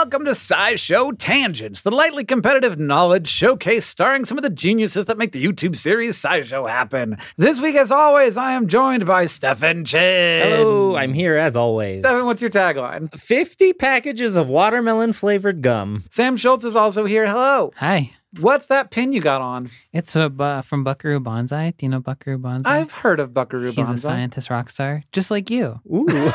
Welcome 0.00 0.24
to 0.24 0.30
SciShow 0.30 1.14
Tangents, 1.18 1.82
the 1.82 1.90
lightly 1.90 2.24
competitive 2.24 2.78
knowledge 2.78 3.28
showcase 3.28 3.84
starring 3.84 4.24
some 4.24 4.38
of 4.38 4.42
the 4.42 4.48
geniuses 4.48 5.04
that 5.04 5.18
make 5.18 5.32
the 5.32 5.44
YouTube 5.44 5.76
series 5.76 6.16
SciShow 6.16 6.66
happen. 6.66 7.18
This 7.36 7.60
week, 7.60 7.76
as 7.76 7.92
always, 7.92 8.38
I 8.38 8.52
am 8.52 8.66
joined 8.66 9.04
by 9.04 9.26
Stefan 9.26 9.84
Chin. 9.84 10.48
Hello, 10.48 10.96
I'm 10.96 11.12
here 11.12 11.36
as 11.36 11.54
always. 11.54 11.98
Stefan, 11.98 12.24
what's 12.24 12.40
your 12.40 12.50
tagline? 12.50 13.12
50 13.12 13.74
packages 13.74 14.38
of 14.38 14.48
watermelon 14.48 15.12
flavored 15.12 15.60
gum. 15.60 16.04
Sam 16.08 16.38
Schultz 16.38 16.64
is 16.64 16.74
also 16.74 17.04
here. 17.04 17.26
Hello. 17.26 17.70
Hi, 17.76 18.14
What's 18.38 18.66
that 18.66 18.92
pin 18.92 19.12
you 19.12 19.20
got 19.20 19.40
on? 19.40 19.70
it's 19.92 20.14
uh, 20.14 20.62
from 20.64 20.84
Buckaroo 20.84 21.18
Banzai. 21.18 21.74
Do 21.76 21.86
you 21.86 21.90
know 21.90 21.98
Buckaroo 22.00 22.38
Banzai? 22.38 22.78
I've 22.78 22.92
heard 22.92 23.18
of 23.18 23.34
Buckaroo 23.34 23.72
He's 23.72 23.90
a 23.90 23.98
scientist 23.98 24.50
rock 24.50 24.70
star, 24.70 25.02
just 25.10 25.32
like 25.32 25.50
you. 25.50 25.80
Ooh. 25.92 26.06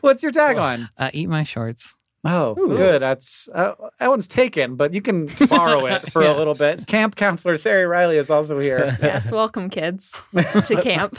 What's 0.00 0.22
your 0.22 0.30
tagline? 0.30 0.88
Uh, 0.96 1.10
eat 1.12 1.28
my 1.28 1.42
shorts. 1.42 1.96
Oh, 2.24 2.54
good. 2.54 3.00
That's 3.02 3.48
uh, 3.54 3.74
that 3.98 4.08
one's 4.08 4.26
taken, 4.28 4.74
but 4.76 4.92
you 4.92 5.00
can 5.00 5.26
borrow 5.48 5.86
it 5.86 6.00
for 6.00 6.22
a 6.22 6.32
little 6.36 6.54
bit. 6.54 6.86
Camp 6.86 7.14
counselor 7.16 7.56
Sari 7.56 7.84
Riley 7.84 8.18
is 8.18 8.28
also 8.28 8.58
here. 8.58 8.96
Yes, 9.00 9.30
welcome 9.30 9.70
kids 9.70 10.12
to 10.32 10.80
camp. 10.82 11.16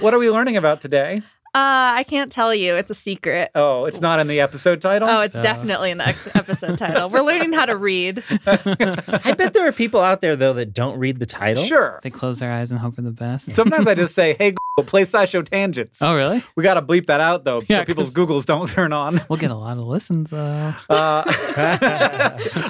what 0.00 0.12
are 0.14 0.18
we 0.18 0.30
learning 0.30 0.56
about 0.56 0.80
today? 0.80 1.22
Uh, 1.56 1.94
I 1.96 2.04
can't 2.06 2.30
tell 2.30 2.54
you. 2.54 2.76
It's 2.76 2.90
a 2.90 2.94
secret. 2.94 3.50
Oh, 3.54 3.86
it's 3.86 4.02
not 4.02 4.20
in 4.20 4.26
the 4.26 4.40
episode 4.40 4.82
title. 4.82 5.08
Oh, 5.08 5.22
it's 5.22 5.36
Uh. 5.36 5.40
definitely 5.40 5.90
in 5.90 5.96
the 5.96 6.06
ex- 6.06 6.36
episode 6.36 6.76
title. 6.76 7.08
We're 7.08 7.22
learning 7.22 7.54
how 7.54 7.64
to 7.64 7.76
read. 7.78 8.22
I 8.46 9.34
bet 9.38 9.54
there 9.54 9.66
are 9.66 9.72
people 9.72 10.00
out 10.02 10.20
there, 10.20 10.36
though, 10.36 10.52
that 10.52 10.74
don't 10.74 10.98
read 10.98 11.18
the 11.18 11.24
title. 11.24 11.64
sure. 11.64 12.00
They 12.02 12.10
close 12.10 12.40
their 12.40 12.52
eyes 12.52 12.70
and 12.70 12.78
hope 12.80 12.96
for 12.96 13.00
the 13.02 13.10
best. 13.10 13.54
Sometimes 13.54 13.86
I 13.86 13.94
just 13.94 14.14
say, 14.14 14.34
"Hey, 14.38 14.50
Google, 14.50 14.86
play 14.86 15.04
SciShow 15.06 15.48
tangents." 15.48 16.02
oh, 16.02 16.14
really? 16.14 16.42
We 16.56 16.62
got 16.62 16.74
to 16.74 16.82
bleep 16.82 17.06
that 17.06 17.20
out 17.22 17.44
though, 17.44 17.62
Yeah, 17.66 17.78
so 17.78 17.84
people's 17.86 18.10
'cause- 18.12 18.26
Googles 18.26 18.44
don't 18.44 18.68
turn 18.68 18.92
on. 18.92 19.22
We'll 19.30 19.38
get 19.38 19.50
a 19.50 19.54
lot 19.56 19.78
of 19.78 19.84
listens, 19.86 20.30
though. 20.30 20.74
Uh, 20.90 21.24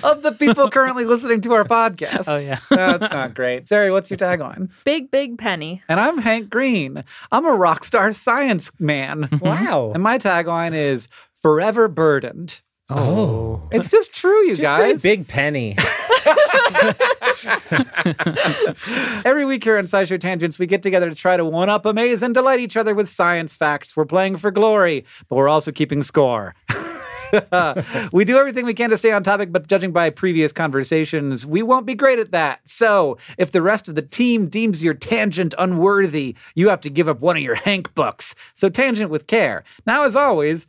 of 0.05 0.23
the 0.23 0.33
people 0.39 0.71
currently 0.71 1.05
listening 1.05 1.41
to 1.43 1.53
our 1.55 1.65
podcast. 1.65 2.25
Oh, 2.29 2.41
yeah. 2.41 2.59
That's 2.71 3.13
not 3.13 3.35
great. 3.35 3.69
Sari, 3.69 3.91
what's 3.91 4.11
your 4.11 4.17
tagline? 4.19 4.71
Big, 4.85 5.11
big 5.11 5.39
penny. 5.39 5.83
And 5.89 5.99
I'm 6.01 6.19
Hank 6.19 6.51
Green. 6.51 7.03
I'm 7.33 7.45
a 7.47 7.53
rock 7.55 7.85
star 7.85 8.13
science 8.13 8.71
man. 8.79 9.29
Wow. 9.41 9.91
and 9.95 10.03
my 10.03 10.19
tagline 10.19 10.75
is 10.75 11.09
forever 11.35 11.89
burdened. 11.89 12.61
Oh. 12.89 13.69
It's 13.73 13.89
just 13.89 14.15
true, 14.15 14.43
you 14.43 14.51
Just 14.55 14.63
guys. 14.63 15.03
big 15.03 15.27
penny. 15.27 15.77
Every 19.25 19.45
week 19.45 19.65
here 19.65 19.77
on 19.77 19.85
SciShow 19.87 20.21
Tangents, 20.21 20.57
we 20.59 20.67
get 20.67 20.83
together 20.83 21.09
to 21.09 21.15
try 21.17 21.37
to 21.37 21.45
one 21.45 21.69
up, 21.69 21.85
amaze, 21.85 22.23
and 22.23 22.33
delight 22.33 22.61
each 22.61 22.77
other 22.77 22.95
with 22.95 23.09
science 23.09 23.57
facts. 23.57 23.97
We're 23.97 24.05
playing 24.05 24.37
for 24.37 24.53
glory, 24.53 25.05
but 25.29 25.35
we're 25.37 25.49
also 25.49 25.73
keeping 25.73 26.05
score. 26.05 26.55
we 28.13 28.25
do 28.25 28.39
everything 28.39 28.65
we 28.65 28.75
can 28.75 28.91
to 28.91 28.97
stay 28.97 29.13
on 29.13 29.23
topic, 29.23 29.53
but 29.53 29.67
judging 29.67 29.93
by 29.93 30.11
previous 30.11 30.53
conversations, 30.53 31.45
we 31.47 31.63
won't 31.63 31.87
be 31.87 31.95
great 31.95 32.19
at 32.19 32.33
that. 32.33 32.61
So, 32.65 33.19
if 33.39 33.53
the 33.53 33.63
rest 33.63 33.89
of 33.89 33.95
the 33.95 34.03
team 34.03 34.49
deems 34.49 34.83
your 34.83 34.95
tangent 34.95 35.55
unworthy, 35.59 36.37
you 36.55 36.69
have 36.69 36.81
to 36.83 36.91
give 36.91 37.09
up 37.09 37.21
one 37.21 37.37
of 37.37 37.43
your 37.43 37.55
Hank 37.55 37.95
books. 37.95 38.35
So, 38.55 38.69
tangent 38.69 39.11
with 39.11 39.27
care. 39.27 39.65
Now, 39.87 40.05
as 40.05 40.17
always, 40.17 40.67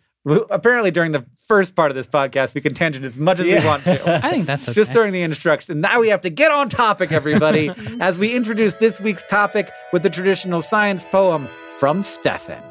apparently 0.50 0.92
during 0.92 1.12
the 1.12 1.26
first 1.36 1.76
part 1.76 1.92
of 1.92 1.96
this 1.96 2.08
podcast, 2.08 2.54
we 2.54 2.62
can 2.62 2.74
tangent 2.74 3.06
as 3.06 3.18
much 3.18 3.40
as 3.40 3.46
we 3.46 3.66
want 3.66 3.84
to. 3.84 4.18
I 4.26 4.32
think 4.32 4.46
that's 4.46 4.68
okay. 4.68 4.76
Just 4.76 4.94
during 4.94 5.14
the 5.14 5.22
instruction. 5.22 5.82
Now 5.82 6.00
we 6.00 6.10
have 6.10 6.22
to 6.22 6.30
get 6.30 6.52
on 6.52 6.70
topic, 6.70 7.12
everybody, 7.12 7.72
as 8.00 8.18
we 8.18 8.34
introduce 8.34 8.76
this 8.76 9.00
week's 9.00 9.24
topic 9.24 9.72
with 9.94 10.04
the 10.04 10.10
traditional 10.10 10.62
science 10.62 11.06
poem 11.06 11.48
from 11.78 12.04
Stefan. 12.04 12.62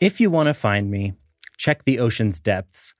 If 0.00 0.20
you 0.20 0.30
want 0.30 0.48
to 0.48 0.54
find 0.54 0.90
me, 0.90 1.14
check 1.62 1.84
the 1.84 2.00
ocean's 2.00 2.40
depths, 2.40 2.92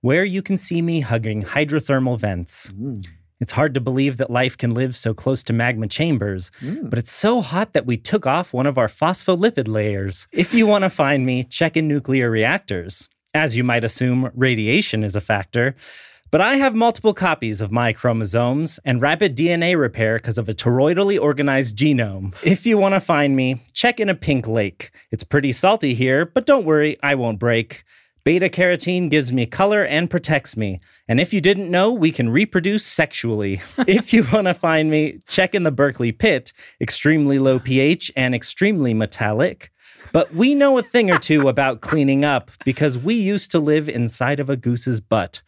where 0.00 0.24
you 0.24 0.42
can 0.42 0.58
see 0.58 0.82
me 0.82 1.00
hugging 1.00 1.44
hydrothermal 1.44 2.18
vents. 2.18 2.72
Mm. 2.72 3.06
It's 3.38 3.52
hard 3.52 3.72
to 3.74 3.80
believe 3.80 4.16
that 4.16 4.28
life 4.28 4.58
can 4.58 4.74
live 4.74 4.96
so 4.96 5.14
close 5.14 5.44
to 5.44 5.52
magma 5.52 5.86
chambers, 5.86 6.50
mm. 6.60 6.90
but 6.90 6.98
it's 6.98 7.12
so 7.12 7.40
hot 7.40 7.72
that 7.72 7.86
we 7.86 7.96
took 7.96 8.26
off 8.26 8.52
one 8.52 8.66
of 8.66 8.76
our 8.76 8.88
phospholipid 8.88 9.68
layers. 9.68 10.26
If 10.32 10.52
you 10.52 10.66
want 10.66 10.82
to 10.82 10.90
find 10.90 11.24
me, 11.24 11.44
check 11.44 11.76
in 11.76 11.86
nuclear 11.86 12.28
reactors. 12.30 13.08
As 13.32 13.56
you 13.56 13.62
might 13.62 13.84
assume, 13.84 14.32
radiation 14.34 15.04
is 15.04 15.14
a 15.14 15.20
factor. 15.20 15.76
But 16.32 16.40
I 16.40 16.56
have 16.56 16.74
multiple 16.74 17.14
copies 17.14 17.60
of 17.60 17.72
my 17.72 17.92
chromosomes 17.92 18.80
and 18.84 19.00
rapid 19.00 19.36
DNA 19.36 19.78
repair 19.78 20.16
because 20.16 20.38
of 20.38 20.48
a 20.48 20.54
toroidally 20.54 21.20
organized 21.20 21.76
genome. 21.76 22.34
If 22.44 22.66
you 22.66 22.76
want 22.76 22.94
to 22.94 23.00
find 23.00 23.36
me, 23.36 23.62
check 23.72 24.00
in 24.00 24.08
a 24.08 24.14
pink 24.14 24.48
lake. 24.48 24.90
It's 25.10 25.24
pretty 25.24 25.52
salty 25.52 25.94
here, 25.94 26.26
but 26.26 26.46
don't 26.46 26.64
worry, 26.64 26.96
I 27.02 27.14
won't 27.14 27.38
break. 27.38 27.84
Beta 28.22 28.48
carotene 28.48 29.10
gives 29.10 29.32
me 29.32 29.46
color 29.46 29.84
and 29.84 30.10
protects 30.10 30.56
me. 30.56 30.80
And 31.08 31.18
if 31.18 31.32
you 31.32 31.40
didn't 31.40 31.70
know, 31.70 31.90
we 31.90 32.12
can 32.12 32.28
reproduce 32.28 32.84
sexually. 32.84 33.62
if 33.78 34.12
you 34.12 34.26
want 34.32 34.46
to 34.46 34.54
find 34.54 34.90
me, 34.90 35.20
check 35.28 35.54
in 35.54 35.62
the 35.62 35.72
Berkeley 35.72 36.12
pit, 36.12 36.52
extremely 36.80 37.38
low 37.38 37.58
pH 37.58 38.12
and 38.16 38.34
extremely 38.34 38.92
metallic. 38.92 39.72
But 40.12 40.34
we 40.34 40.54
know 40.54 40.76
a 40.76 40.82
thing 40.82 41.10
or 41.10 41.18
two 41.18 41.48
about 41.48 41.80
cleaning 41.80 42.24
up 42.24 42.50
because 42.64 42.98
we 42.98 43.14
used 43.14 43.50
to 43.52 43.58
live 43.58 43.88
inside 43.88 44.40
of 44.40 44.50
a 44.50 44.56
goose's 44.56 45.00
butt. 45.00 45.40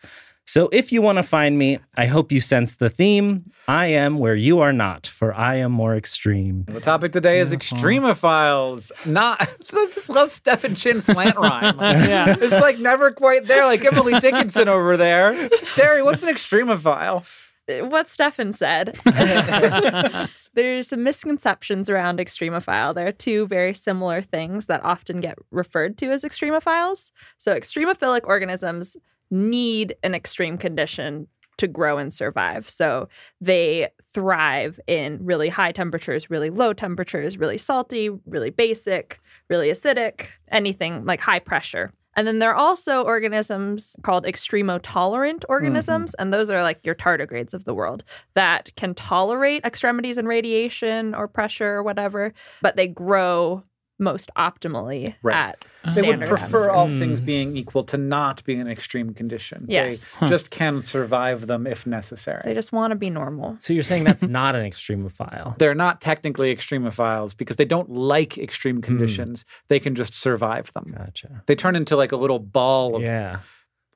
So 0.47 0.69
if 0.73 0.93
you 0.93 1.01
want 1.01 1.19
to 1.19 1.23
find 1.23 1.59
me, 1.59 1.79
I 1.97 2.07
hope 2.07 2.31
you 2.31 2.41
sense 2.41 2.77
the 2.77 2.91
theme. 2.91 3.47
I 3.69 3.87
am 3.87 4.19
where 4.19 4.35
you 4.35 4.61
are 4.61 4.73
not, 4.73 5.07
for 5.07 5.33
I 5.33 5.55
am 5.57 5.73
more 5.73 5.97
extreme. 5.97 6.65
The 6.69 6.81
topic 6.81 7.13
today 7.13 7.41
is 7.41 7.53
extremophiles. 7.53 8.91
Not, 9.07 9.41
I 9.73 9.87
just 9.87 10.11
love 10.11 10.31
Stefan 10.31 10.75
Chin 10.75 11.01
slant 11.01 11.37
rhyme. 11.39 11.79
Yeah. 11.79 12.37
It's 12.39 12.51
like 12.51 12.79
never 12.79 13.13
quite 13.13 13.47
there, 13.47 13.65
like 13.65 13.85
Emily 13.85 14.19
Dickinson 14.21 14.69
over 14.69 14.97
there. 14.97 15.49
Sari, 15.67 16.03
what's 16.03 16.23
an 16.23 16.29
extremophile? 16.29 17.25
what 17.81 18.09
Stefan 18.09 18.53
said. 18.53 18.97
There's 20.55 20.89
some 20.89 21.03
misconceptions 21.03 21.89
around 21.89 22.19
extremophile. 22.19 22.95
There 22.95 23.07
are 23.07 23.13
two 23.13 23.47
very 23.47 23.73
similar 23.73 24.21
things 24.21 24.67
that 24.67 24.85
often 24.85 25.21
get 25.21 25.39
referred 25.51 25.97
to 25.99 26.11
as 26.11 26.25
extremophiles. 26.25 27.13
So, 27.39 27.55
extremophilic 27.55 28.23
organisms 28.25 28.97
need 29.33 29.97
an 30.03 30.15
extreme 30.15 30.57
condition 30.59 31.27
to 31.59 31.67
grow 31.67 31.99
and 31.99 32.13
survive. 32.13 32.69
So, 32.69 33.09
they 33.41 33.89
thrive 34.15 34.79
in 34.87 35.19
really 35.25 35.49
high 35.49 35.73
temperatures, 35.73 36.31
really 36.31 36.51
low 36.51 36.73
temperatures, 36.73 37.39
really 37.39 37.59
salty, 37.59 38.11
really 38.27 38.51
basic, 38.51 39.21
really 39.49 39.69
acidic, 39.69 40.27
anything 40.51 41.05
like 41.05 41.21
high 41.21 41.39
pressure. 41.39 41.93
And 42.15 42.27
then 42.27 42.41
there 42.41 42.51
are 42.51 42.57
also 42.57 43.03
organisms 43.03 43.97
called 44.03 44.25
extremotolerant 44.25 45.45
organisms, 45.49 46.13
mm-hmm. 46.13 46.23
and 46.23 46.35
those 46.35 46.51
are 46.51 46.63
like 46.63 46.85
your 46.85 46.95
tardigrades 46.95 47.55
of 47.55 47.65
the 47.65 47.75
world 47.75 48.05
that 48.35 48.75
can 48.77 48.95
tolerate 48.95 49.65
extremities 49.65 50.19
and 50.19 50.29
radiation 50.29 51.15
or 51.15 51.27
pressure 51.27 51.75
or 51.75 51.83
whatever, 51.83 52.35
but 52.61 52.77
they 52.77 52.87
grow 52.87 53.65
most 54.03 54.31
optimally 54.37 55.15
Right. 55.23 55.35
at 55.35 55.65
They 55.95 56.03
would 56.03 56.21
prefer 56.21 56.35
atmosphere. 56.35 56.71
all 56.71 56.89
mm. 56.89 56.99
things 56.99 57.21
being 57.21 57.57
equal 57.57 57.85
to 57.85 57.97
not 57.97 58.45
being 58.45 58.61
an 58.61 58.69
extreme 58.69 59.15
condition. 59.15 59.67
Yes. 59.69 60.17
They 60.21 60.27
just 60.27 60.51
can 60.51 60.83
survive 60.83 61.47
them 61.47 61.67
if 61.67 61.87
necessary. 61.87 62.43
They 62.45 62.55
just 62.55 62.73
want 62.73 62.91
to 62.91 62.97
be 62.97 63.11
normal. 63.11 63.57
So 63.61 63.73
you're 63.73 63.83
saying 63.83 64.05
that's 64.05 64.23
not 64.23 64.55
an 64.55 64.69
extremophile? 64.69 65.57
They're 65.63 65.75
not 65.75 66.01
technically 66.01 66.55
extremophiles 66.55 67.37
because 67.37 67.57
they 67.57 67.65
don't 67.65 67.91
like 67.91 68.37
extreme 68.39 68.77
hmm. 68.77 68.83
conditions. 68.83 69.45
They 69.69 69.81
can 69.81 69.95
just 69.95 70.15
survive 70.15 70.73
them. 70.73 70.95
Gotcha. 70.97 71.43
They 71.47 71.55
turn 71.55 71.77
into 71.77 71.97
like 71.97 72.13
a 72.13 72.17
little 72.17 72.39
ball 72.39 72.97
of 72.97 73.03
Yeah. 73.03 73.41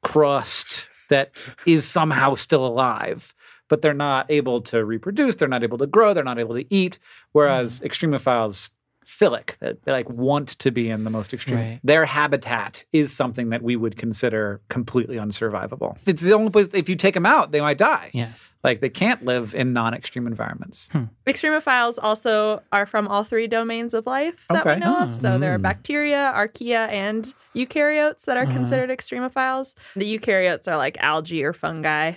crust 0.02 0.88
that 1.08 1.32
is 1.66 1.84
somehow 1.84 2.34
still 2.34 2.66
alive, 2.66 3.34
but 3.68 3.82
they're 3.82 3.94
not 3.94 4.30
able 4.30 4.60
to 4.62 4.84
reproduce. 4.84 5.36
They're 5.36 5.48
not 5.48 5.62
able 5.62 5.78
to 5.78 5.86
grow. 5.86 6.14
They're 6.14 6.24
not 6.24 6.38
able 6.38 6.54
to 6.54 6.66
eat. 6.74 6.98
Whereas 7.32 7.78
hmm. 7.78 7.86
extremophiles, 7.86 8.70
philic, 9.06 9.56
that 9.60 9.82
they 9.84 9.92
like 9.92 10.10
want 10.10 10.48
to 10.48 10.70
be 10.70 10.90
in 10.90 11.04
the 11.04 11.10
most 11.10 11.32
extreme. 11.32 11.56
Right. 11.56 11.80
Their 11.84 12.04
habitat 12.04 12.84
is 12.92 13.12
something 13.12 13.50
that 13.50 13.62
we 13.62 13.76
would 13.76 13.96
consider 13.96 14.60
completely 14.68 15.16
unsurvivable. 15.16 15.96
It's 16.06 16.22
the 16.22 16.32
only 16.32 16.50
place. 16.50 16.68
If 16.72 16.88
you 16.88 16.96
take 16.96 17.14
them 17.14 17.24
out, 17.24 17.52
they 17.52 17.60
might 17.60 17.78
die. 17.78 18.10
Yeah. 18.12 18.32
Like 18.64 18.80
they 18.80 18.88
can't 18.88 19.24
live 19.24 19.54
in 19.54 19.72
non-extreme 19.72 20.26
environments. 20.26 20.88
Hmm. 20.90 21.04
Extremophiles 21.24 21.98
also 22.02 22.62
are 22.72 22.84
from 22.84 23.06
all 23.06 23.22
three 23.22 23.46
domains 23.46 23.94
of 23.94 24.06
life 24.06 24.44
that 24.50 24.66
Okay. 24.66 24.74
we 24.74 24.80
know 24.80 24.98
of. 24.98 25.10
Oh, 25.10 25.12
so 25.12 25.38
there 25.38 25.54
are 25.54 25.56
hmm. 25.56 25.62
bacteria, 25.62 26.32
archaea, 26.34 26.88
and 26.88 27.32
eukaryotes 27.54 28.24
that 28.24 28.36
are 28.36 28.42
uh-huh. 28.42 28.52
considered 28.52 28.90
extremophiles. 28.90 29.74
The 29.94 30.18
eukaryotes 30.18 30.66
are 30.66 30.76
like 30.76 30.96
algae 30.98 31.44
or 31.44 31.52
fungi. 31.52 32.14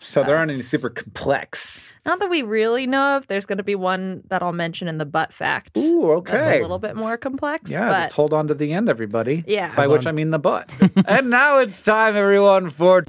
So 0.00 0.24
there 0.24 0.36
aren't 0.36 0.50
any 0.50 0.60
super 0.60 0.88
complex. 0.88 1.92
Not 2.06 2.18
that 2.20 2.30
we 2.30 2.42
really 2.42 2.86
know 2.86 3.18
of. 3.18 3.26
There's 3.26 3.44
going 3.44 3.58
to 3.58 3.64
be 3.64 3.74
one 3.74 4.22
that 4.28 4.42
I'll 4.42 4.52
mention 4.52 4.88
in 4.88 4.96
the 4.98 5.04
butt 5.04 5.32
fact. 5.32 5.76
Ooh, 5.76 6.12
okay. 6.12 6.32
That's 6.32 6.58
a 6.58 6.62
little 6.62 6.78
bit 6.78 6.96
more 6.96 7.18
complex. 7.18 7.70
Yeah, 7.70 7.88
but 7.88 8.00
just 8.00 8.12
hold 8.14 8.32
on 8.32 8.48
to 8.48 8.54
the 8.54 8.72
end, 8.72 8.88
everybody. 8.88 9.44
Yeah. 9.46 9.68
By 9.68 9.82
Hold 9.82 9.92
which 9.92 10.06
on. 10.06 10.08
I 10.08 10.12
mean 10.12 10.30
the 10.30 10.38
butt. 10.38 10.72
and 11.06 11.28
now 11.28 11.58
it's 11.58 11.82
time, 11.82 12.16
everyone, 12.16 12.70
for 12.70 13.02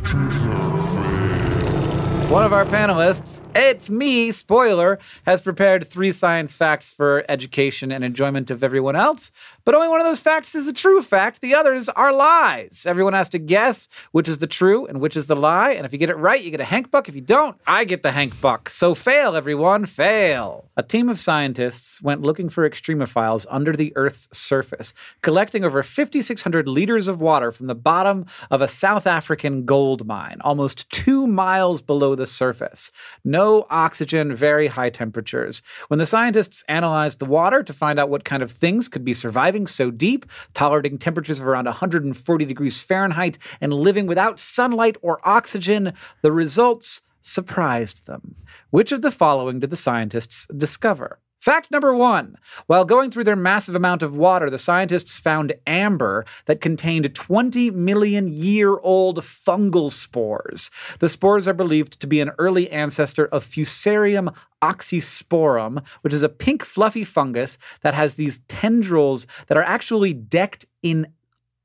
one 2.32 2.46
of 2.46 2.54
our 2.54 2.64
panelists. 2.64 3.42
It's 3.54 3.90
me, 3.90 4.32
spoiler, 4.32 5.00
has 5.26 5.42
prepared 5.42 5.86
three 5.86 6.14
science 6.14 6.56
facts 6.56 6.90
for 6.90 7.26
education 7.28 7.92
and 7.92 8.06
enjoyment 8.06 8.50
of 8.50 8.64
everyone 8.64 8.96
else. 8.96 9.34
But 9.66 9.76
only 9.76 9.90
one 9.90 10.00
of 10.00 10.08
those 10.08 10.22
facts 10.22 10.56
is 10.56 10.66
a 10.66 10.74
true 10.74 11.02
fact. 11.02 11.42
The 11.42 11.56
others 11.56 11.90
are 11.90 12.14
lies. 12.14 12.86
Everyone 12.88 13.12
has 13.12 13.28
to 13.30 13.38
guess 13.38 13.90
which 14.14 14.30
is 14.30 14.38
the 14.38 14.48
true 14.48 14.86
and 14.88 15.02
which 15.02 15.18
is 15.18 15.28
the 15.28 15.36
lie. 15.36 15.72
And 15.72 15.86
if 15.86 15.92
you 15.92 16.00
get 16.00 16.10
it 16.10 16.18
right, 16.18 16.42
you 16.42 16.52
get 16.52 16.62
a 16.62 16.66
Hank 16.66 16.90
Buck. 16.90 17.10
If 17.10 17.16
you 17.16 17.22
don't, 17.22 17.60
I 17.68 17.84
get 17.84 18.02
the 18.02 18.14
Hank 18.14 18.40
Buck. 18.40 18.70
So 18.70 18.96
fail, 18.96 19.36
everyone, 19.36 19.86
fail. 19.86 20.70
A 20.78 20.84
team 20.84 21.10
of 21.10 21.20
scientists 21.20 22.02
went 22.02 22.22
looking 22.22 22.48
for 22.48 22.68
extremophiles 22.68 23.46
under 23.50 23.74
the 23.74 23.92
Earth's 23.98 24.36
surface, 24.36 24.94
collecting 25.22 25.66
over 25.66 25.84
5,600 25.84 26.68
liters 26.68 27.10
of 27.10 27.20
water 27.20 27.52
from 27.52 27.68
the 27.68 27.76
bottom 27.76 28.26
of 28.50 28.62
a 28.62 28.70
South 28.70 29.06
African 29.06 29.66
gold 29.66 30.08
mine, 30.08 30.38
almost 30.42 30.90
two 30.90 31.28
miles 31.28 31.82
below 31.82 32.16
the 32.16 32.21
surface. 32.26 32.92
No 33.24 33.66
oxygen, 33.70 34.34
very 34.34 34.68
high 34.68 34.90
temperatures. 34.90 35.62
When 35.88 36.00
the 36.00 36.06
scientists 36.06 36.64
analyzed 36.68 37.20
the 37.20 37.26
water 37.26 37.64
to 37.64 37.74
find 37.74 38.00
out 38.00 38.10
what 38.10 38.26
kind 38.26 38.44
of 38.44 38.52
things 38.52 38.88
could 38.88 39.06
be 39.06 39.14
surviving 39.14 39.68
so 39.68 39.92
deep, 39.92 40.26
tolerating 40.54 40.98
temperatures 40.98 41.40
of 41.40 41.48
around 41.48 41.66
140 41.66 42.46
degrees 42.46 42.82
Fahrenheit, 42.82 43.38
and 43.60 43.74
living 43.74 44.08
without 44.08 44.40
sunlight 44.40 44.98
or 45.02 45.26
oxygen, 45.28 45.94
the 46.22 46.32
results 46.32 47.02
surprised 47.22 48.08
them. 48.08 48.36
Which 48.70 48.92
of 48.92 49.02
the 49.02 49.12
following 49.12 49.60
did 49.60 49.70
the 49.70 49.76
scientists 49.76 50.48
discover? 50.56 51.20
Fact 51.42 51.72
number 51.72 51.96
one 51.96 52.38
while 52.68 52.86
going 52.86 53.10
through 53.10 53.24
their 53.24 53.36
massive 53.36 53.76
amount 53.76 54.04
of 54.04 54.16
water, 54.16 54.48
the 54.52 54.60
scientists 54.60 55.18
found 55.18 55.56
amber 55.66 56.24
that 56.46 56.62
contained 56.62 57.16
20 57.16 57.72
million 57.72 58.28
year 58.28 58.78
old 58.78 59.22
fungal 59.22 59.92
spores. 59.92 60.70
The 61.00 61.10
spores 61.10 61.48
are 61.48 61.54
believed 61.56 62.00
to 62.00 62.06
be 62.06 62.22
an 62.22 62.30
early 62.38 62.70
ancestor 62.70 63.26
of 63.26 63.44
Fusarium 63.44 64.36
oxysporum, 64.62 65.84
which 66.02 66.14
is 66.14 66.22
a 66.22 66.30
pink 66.30 66.64
fluffy 66.64 67.04
fungus 67.04 67.58
that 67.82 67.96
has 67.96 68.14
these 68.14 68.42
tendrils 68.48 69.26
that 69.48 69.58
are 69.58 69.64
actually 69.64 70.14
decked 70.14 70.68
in 70.84 71.08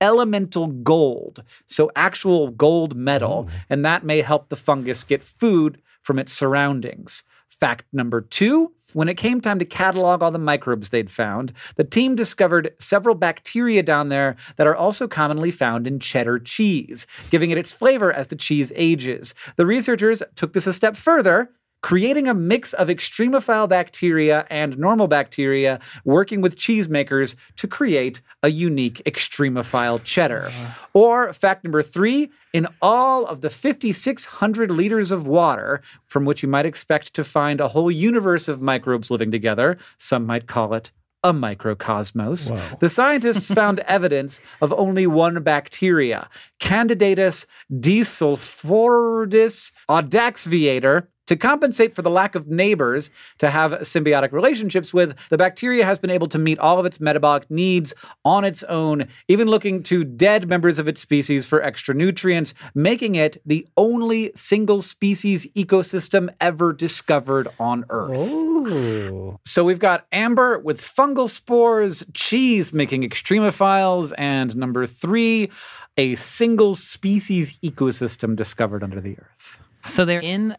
elemental 0.00 0.68
gold, 0.68 1.42
so 1.66 1.90
actual 1.94 2.48
gold 2.48 2.96
metal, 2.96 3.44
mm. 3.44 3.50
and 3.68 3.84
that 3.84 4.04
may 4.04 4.22
help 4.22 4.48
the 4.48 4.56
fungus 4.56 5.04
get 5.04 5.22
food 5.22 5.82
from 6.00 6.18
its 6.18 6.32
surroundings. 6.32 7.24
Fact 7.48 7.84
number 7.92 8.22
two 8.22 8.72
when 8.96 9.10
it 9.10 9.18
came 9.18 9.42
time 9.42 9.58
to 9.58 9.64
catalog 9.66 10.22
all 10.22 10.30
the 10.30 10.38
microbes 10.38 10.88
they'd 10.88 11.10
found, 11.10 11.52
the 11.74 11.84
team 11.84 12.14
discovered 12.14 12.72
several 12.78 13.14
bacteria 13.14 13.82
down 13.82 14.08
there 14.08 14.36
that 14.56 14.66
are 14.66 14.74
also 14.74 15.06
commonly 15.06 15.50
found 15.50 15.86
in 15.86 16.00
cheddar 16.00 16.38
cheese, 16.38 17.06
giving 17.28 17.50
it 17.50 17.58
its 17.58 17.74
flavor 17.74 18.10
as 18.10 18.28
the 18.28 18.36
cheese 18.36 18.72
ages. 18.74 19.34
The 19.56 19.66
researchers 19.66 20.22
took 20.34 20.54
this 20.54 20.66
a 20.66 20.72
step 20.72 20.96
further 20.96 21.50
creating 21.86 22.26
a 22.26 22.34
mix 22.34 22.72
of 22.72 22.88
extremophile 22.88 23.68
bacteria 23.68 24.44
and 24.50 24.76
normal 24.76 25.06
bacteria, 25.06 25.78
working 26.04 26.40
with 26.40 26.56
cheesemakers 26.56 27.36
to 27.54 27.68
create 27.68 28.20
a 28.42 28.48
unique 28.48 29.00
extremophile 29.06 30.02
cheddar. 30.02 30.46
Uh-huh. 30.46 30.86
Or 30.94 31.32
fact 31.32 31.62
number 31.62 31.82
three, 31.82 32.32
in 32.52 32.66
all 32.82 33.24
of 33.26 33.40
the 33.40 33.50
5,600 33.50 34.72
liters 34.72 35.12
of 35.12 35.28
water, 35.28 35.80
from 36.06 36.24
which 36.24 36.42
you 36.42 36.48
might 36.48 36.66
expect 36.66 37.14
to 37.14 37.22
find 37.22 37.60
a 37.60 37.68
whole 37.68 37.92
universe 37.92 38.48
of 38.48 38.60
microbes 38.60 39.08
living 39.08 39.30
together, 39.30 39.78
some 39.96 40.26
might 40.26 40.48
call 40.48 40.74
it 40.74 40.90
a 41.22 41.32
microcosmos. 41.32 42.78
The 42.80 42.88
scientists 42.88 43.52
found 43.52 43.78
evidence 43.86 44.40
of 44.60 44.72
only 44.72 45.06
one 45.06 45.42
bacteria, 45.42 46.28
Candidatus 46.60 47.46
Desulforudis 47.72 49.72
audaxviator. 49.88 51.06
To 51.26 51.36
compensate 51.36 51.94
for 51.94 52.02
the 52.02 52.10
lack 52.10 52.34
of 52.34 52.46
neighbors 52.46 53.10
to 53.38 53.50
have 53.50 53.72
symbiotic 53.80 54.32
relationships 54.32 54.94
with, 54.94 55.16
the 55.28 55.36
bacteria 55.36 55.84
has 55.84 55.98
been 55.98 56.10
able 56.10 56.28
to 56.28 56.38
meet 56.38 56.58
all 56.58 56.78
of 56.78 56.86
its 56.86 57.00
metabolic 57.00 57.50
needs 57.50 57.92
on 58.24 58.44
its 58.44 58.62
own, 58.64 59.08
even 59.28 59.48
looking 59.48 59.82
to 59.84 60.04
dead 60.04 60.48
members 60.48 60.78
of 60.78 60.86
its 60.86 61.00
species 61.00 61.44
for 61.44 61.62
extra 61.62 61.94
nutrients, 61.94 62.54
making 62.74 63.16
it 63.16 63.40
the 63.44 63.66
only 63.76 64.30
single 64.34 64.82
species 64.82 65.46
ecosystem 65.54 66.28
ever 66.40 66.72
discovered 66.72 67.48
on 67.58 67.84
Earth. 67.90 68.18
Ooh. 68.18 69.38
So 69.44 69.64
we've 69.64 69.78
got 69.78 70.06
amber 70.12 70.58
with 70.58 70.80
fungal 70.80 71.28
spores, 71.28 72.04
cheese 72.14 72.72
making 72.72 73.02
extremophiles, 73.02 74.12
and 74.16 74.56
number 74.56 74.86
three, 74.86 75.50
a 75.96 76.14
single 76.16 76.74
species 76.74 77.58
ecosystem 77.60 78.36
discovered 78.36 78.84
under 78.84 79.00
the 79.00 79.16
earth. 79.18 79.58
So 79.86 80.04
they're 80.04 80.20
in 80.20 80.56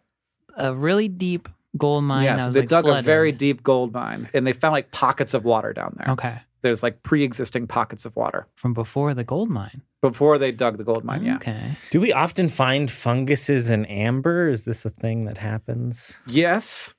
a 0.57 0.73
really 0.75 1.07
deep 1.07 1.47
gold 1.77 2.03
mine. 2.03 2.25
yeah, 2.25 2.37
so 2.37 2.51
they 2.51 2.61
like, 2.61 2.69
dug 2.69 2.87
a 2.87 3.01
very 3.01 3.31
deep 3.31 3.63
gold 3.63 3.93
mine, 3.93 4.29
and 4.33 4.45
they 4.45 4.53
found 4.53 4.73
like 4.73 4.91
pockets 4.91 5.33
of 5.33 5.45
water 5.45 5.73
down 5.73 5.95
there. 5.97 6.13
Okay. 6.13 6.39
There's 6.63 6.81
like 6.81 7.03
pre-existing 7.03 7.67
pockets 7.67 8.03
of 8.03 8.15
water 8.15 8.47
From 8.55 8.73
before 8.73 9.13
the 9.13 9.23
gold 9.23 9.47
mine. 9.49 9.83
before 10.01 10.37
they 10.39 10.51
dug 10.51 10.77
the 10.77 10.83
gold 10.83 11.03
mine. 11.03 11.23
Yeah. 11.23 11.35
Okay. 11.35 11.73
Do 11.91 12.01
we 12.01 12.11
often 12.11 12.49
find 12.49 12.89
funguses 12.89 13.69
in 13.69 13.85
amber? 13.85 14.49
Is 14.49 14.65
this 14.65 14.83
a 14.83 14.89
thing 14.89 15.25
that 15.25 15.37
happens? 15.37 16.17
Yes. 16.25 16.95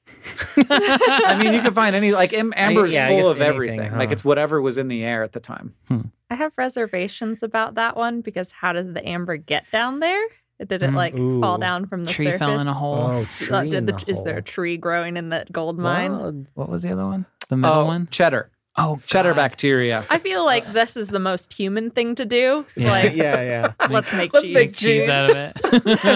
I 0.57 1.37
mean, 1.43 1.53
you 1.53 1.61
can 1.61 1.73
find 1.73 1.97
any 1.97 2.13
like 2.13 2.33
amber 2.33 2.87
is 2.87 2.95
yeah, 2.95 3.09
full 3.09 3.31
of 3.31 3.41
anything, 3.41 3.81
everything. 3.81 3.99
Like 3.99 4.13
it's 4.13 4.25
whatever 4.25 4.63
was 4.63 4.79
in 4.79 4.89
the 4.89 5.05
air 5.05 5.23
at 5.25 5.33
the 5.33 5.41
time. 5.41 5.75
Hmm. 5.89 6.01
I 6.31 6.37
have 6.37 6.53
reservations 6.57 7.43
about 7.43 7.75
that 7.75 7.97
one 7.97 8.21
because 8.21 8.53
how 8.53 8.73
does 8.73 8.93
the 8.93 9.07
amber 9.07 9.37
get 9.37 9.71
down 9.73 9.99
there? 9.99 10.25
Did 10.67 10.83
it 10.83 10.91
Mm, 10.91 10.95
like 10.95 11.17
ooh. 11.17 11.41
fall 11.41 11.59
down 11.59 11.87
from 11.87 12.05
the 12.05 12.13
Tree 12.13 12.25
surface? 12.27 12.39
fell 12.41 12.59
in 12.61 12.67
a 12.67 12.75
hole. 12.75 12.97
Oh, 12.97 13.23
Uh, 13.23 13.25
tree 13.61 13.71
did 13.71 13.75
in 13.79 13.87
the- 13.87 13.93
the 13.93 14.05
is 14.11 14.23
there 14.25 14.33
a 14.33 14.37
hole. 14.37 14.43
tree 14.43 14.77
growing 14.77 15.17
in 15.17 15.29
that 15.29 15.53
gold 15.53 15.79
mine? 15.79 16.19
Well, 16.19 16.45
What 16.55 16.69
was 16.69 16.83
the 16.83 16.93
other 16.93 17.07
one? 17.07 17.27
The 17.49 17.57
middle 17.57 17.77
oh, 17.79 17.85
one? 17.85 18.09
cheddar, 18.11 18.51
Oh, 18.81 19.01
cheddar 19.07 19.35
bacteria. 19.35 20.05
I 20.09 20.19
feel 20.19 20.45
like 20.45 20.73
this 20.73 20.97
is 20.97 21.09
the 21.09 21.19
most 21.19 21.53
human 21.53 21.91
thing 21.91 22.15
to 22.15 22.25
do. 22.25 22.65
It's 22.77 22.87
Yeah. 22.87 22.93
like, 22.93 23.13
yeah, 23.17 23.43
yeah. 23.43 23.73
let's 23.91 24.13
make 24.13 24.33
Let's 24.33 24.47
cheese. 24.47 24.55
make 24.55 24.75
Cheese 24.75 25.09
out 25.09 25.31
of 25.31 25.37
it. 25.37 25.53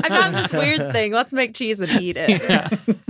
I 0.04 0.08
found 0.08 0.34
this 0.36 0.52
weird 0.52 0.92
thing. 0.92 1.12
Let's 1.12 1.32
make 1.32 1.54
cheese 1.54 1.80
and 1.80 1.90
eat 2.00 2.16
it. 2.16 2.40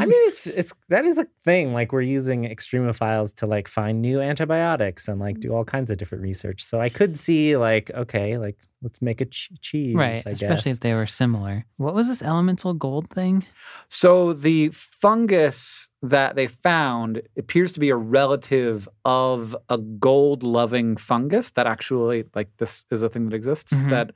Yeah. 0.02 0.06
I 0.06 0.06
mean, 0.06 0.28
it's 0.28 0.46
it's 0.46 0.74
that 0.88 1.04
is 1.04 1.18
a 1.18 1.26
thing. 1.44 1.72
Like 1.72 1.92
we're 1.92 2.02
using 2.02 2.44
extremophiles 2.44 3.34
to 3.36 3.46
like 3.46 3.68
find 3.68 4.00
new 4.02 4.20
antibiotics 4.20 5.08
and 5.08 5.20
like 5.20 5.40
do 5.40 5.52
all 5.54 5.64
kinds 5.64 5.90
of 5.90 5.98
different 5.98 6.22
research. 6.22 6.64
So 6.64 6.80
I 6.80 6.88
could 6.88 7.16
see 7.16 7.56
like 7.56 7.90
okay, 7.94 8.38
like 8.38 8.58
let's 8.82 9.00
make 9.00 9.20
a 9.20 9.26
ch- 9.26 9.50
cheese. 9.60 9.94
Right. 9.94 10.22
I 10.26 10.30
Especially 10.30 10.70
guess. 10.70 10.76
if 10.76 10.80
they 10.80 10.94
were 10.94 11.06
similar. 11.06 11.64
What 11.76 11.94
was 11.94 12.08
this 12.08 12.20
elemental 12.22 12.74
gold 12.74 13.10
thing? 13.10 13.44
So 13.88 14.32
the 14.32 14.70
fungus 14.72 15.88
that 16.02 16.34
they 16.36 16.48
found 16.48 17.22
appears 17.38 17.72
to 17.72 17.80
be 17.80 17.90
a 17.90 17.96
relative 17.96 18.88
of 19.04 19.54
a 19.68 19.78
gold-loving 19.78 20.96
fungus 20.96 21.50
that 21.52 21.66
actually, 21.66 22.24
like 22.34 22.48
this, 22.58 22.84
is 22.90 23.02
a 23.02 23.08
thing 23.08 23.28
that 23.28 23.34
exists 23.36 23.72
Mhm. 23.72 23.90
that 23.90 24.10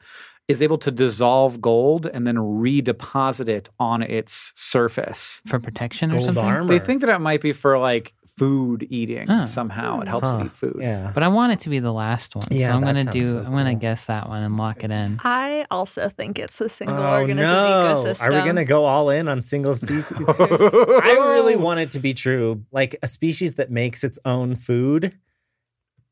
is 0.48 0.62
able 0.62 0.78
to 0.78 0.90
dissolve 0.92 1.60
gold 1.60 2.06
and 2.06 2.24
then 2.26 2.36
redeposit 2.36 3.48
it 3.48 3.68
on 3.80 4.00
its 4.02 4.52
surface. 4.54 5.42
For 5.46 5.58
protection 5.58 6.12
or 6.12 6.20
something? 6.20 6.44
armor. 6.44 6.68
They 6.68 6.78
think 6.78 7.00
that 7.00 7.10
it 7.10 7.18
might 7.20 7.40
be 7.40 7.52
for 7.52 7.78
like 7.78 8.12
food 8.38 8.86
eating 8.90 9.28
Oh. 9.30 9.46
somehow. 9.46 10.00
It 10.02 10.08
helps 10.08 10.28
Huh, 10.28 10.42
eat 10.44 10.52
food. 10.52 10.76
Yeah. 10.80 11.10
But 11.12 11.22
I 11.24 11.28
want 11.28 11.52
it 11.54 11.60
to 11.60 11.68
be 11.70 11.78
the 11.80 11.92
last 11.92 12.36
one. 12.36 12.46
Yeah, 12.50 12.68
so 12.68 12.74
I'm 12.74 12.82
gonna 12.82 13.04
do 13.04 13.30
so 13.30 13.38
I'm 13.38 13.50
gonna 13.52 13.74
guess 13.74 14.06
that 14.06 14.28
one 14.28 14.42
and 14.44 14.56
lock 14.56 14.84
it 14.84 14.90
in. 14.92 15.18
I 15.24 15.66
also 15.70 16.08
think 16.10 16.38
it's 16.38 16.60
a 16.60 16.68
single 16.68 16.96
Oh 16.96 17.12
organism 17.20 17.38
no! 17.38 18.04
ecosystem. 18.06 18.20
Are 18.22 18.32
we 18.32 18.38
gonna 18.46 18.64
go 18.66 18.84
all 18.84 19.10
in 19.10 19.26
on 19.28 19.42
single 19.42 19.74
species? 19.74 20.12
I 20.28 21.32
really 21.34 21.56
want 21.56 21.80
it 21.80 21.90
to 21.92 21.98
be 21.98 22.14
true. 22.14 22.62
Like 22.70 22.94
a 23.02 23.08
species 23.08 23.54
that 23.54 23.70
makes 23.72 24.04
its 24.04 24.18
own 24.24 24.54
food 24.54 25.18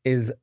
is, 0.03 0.33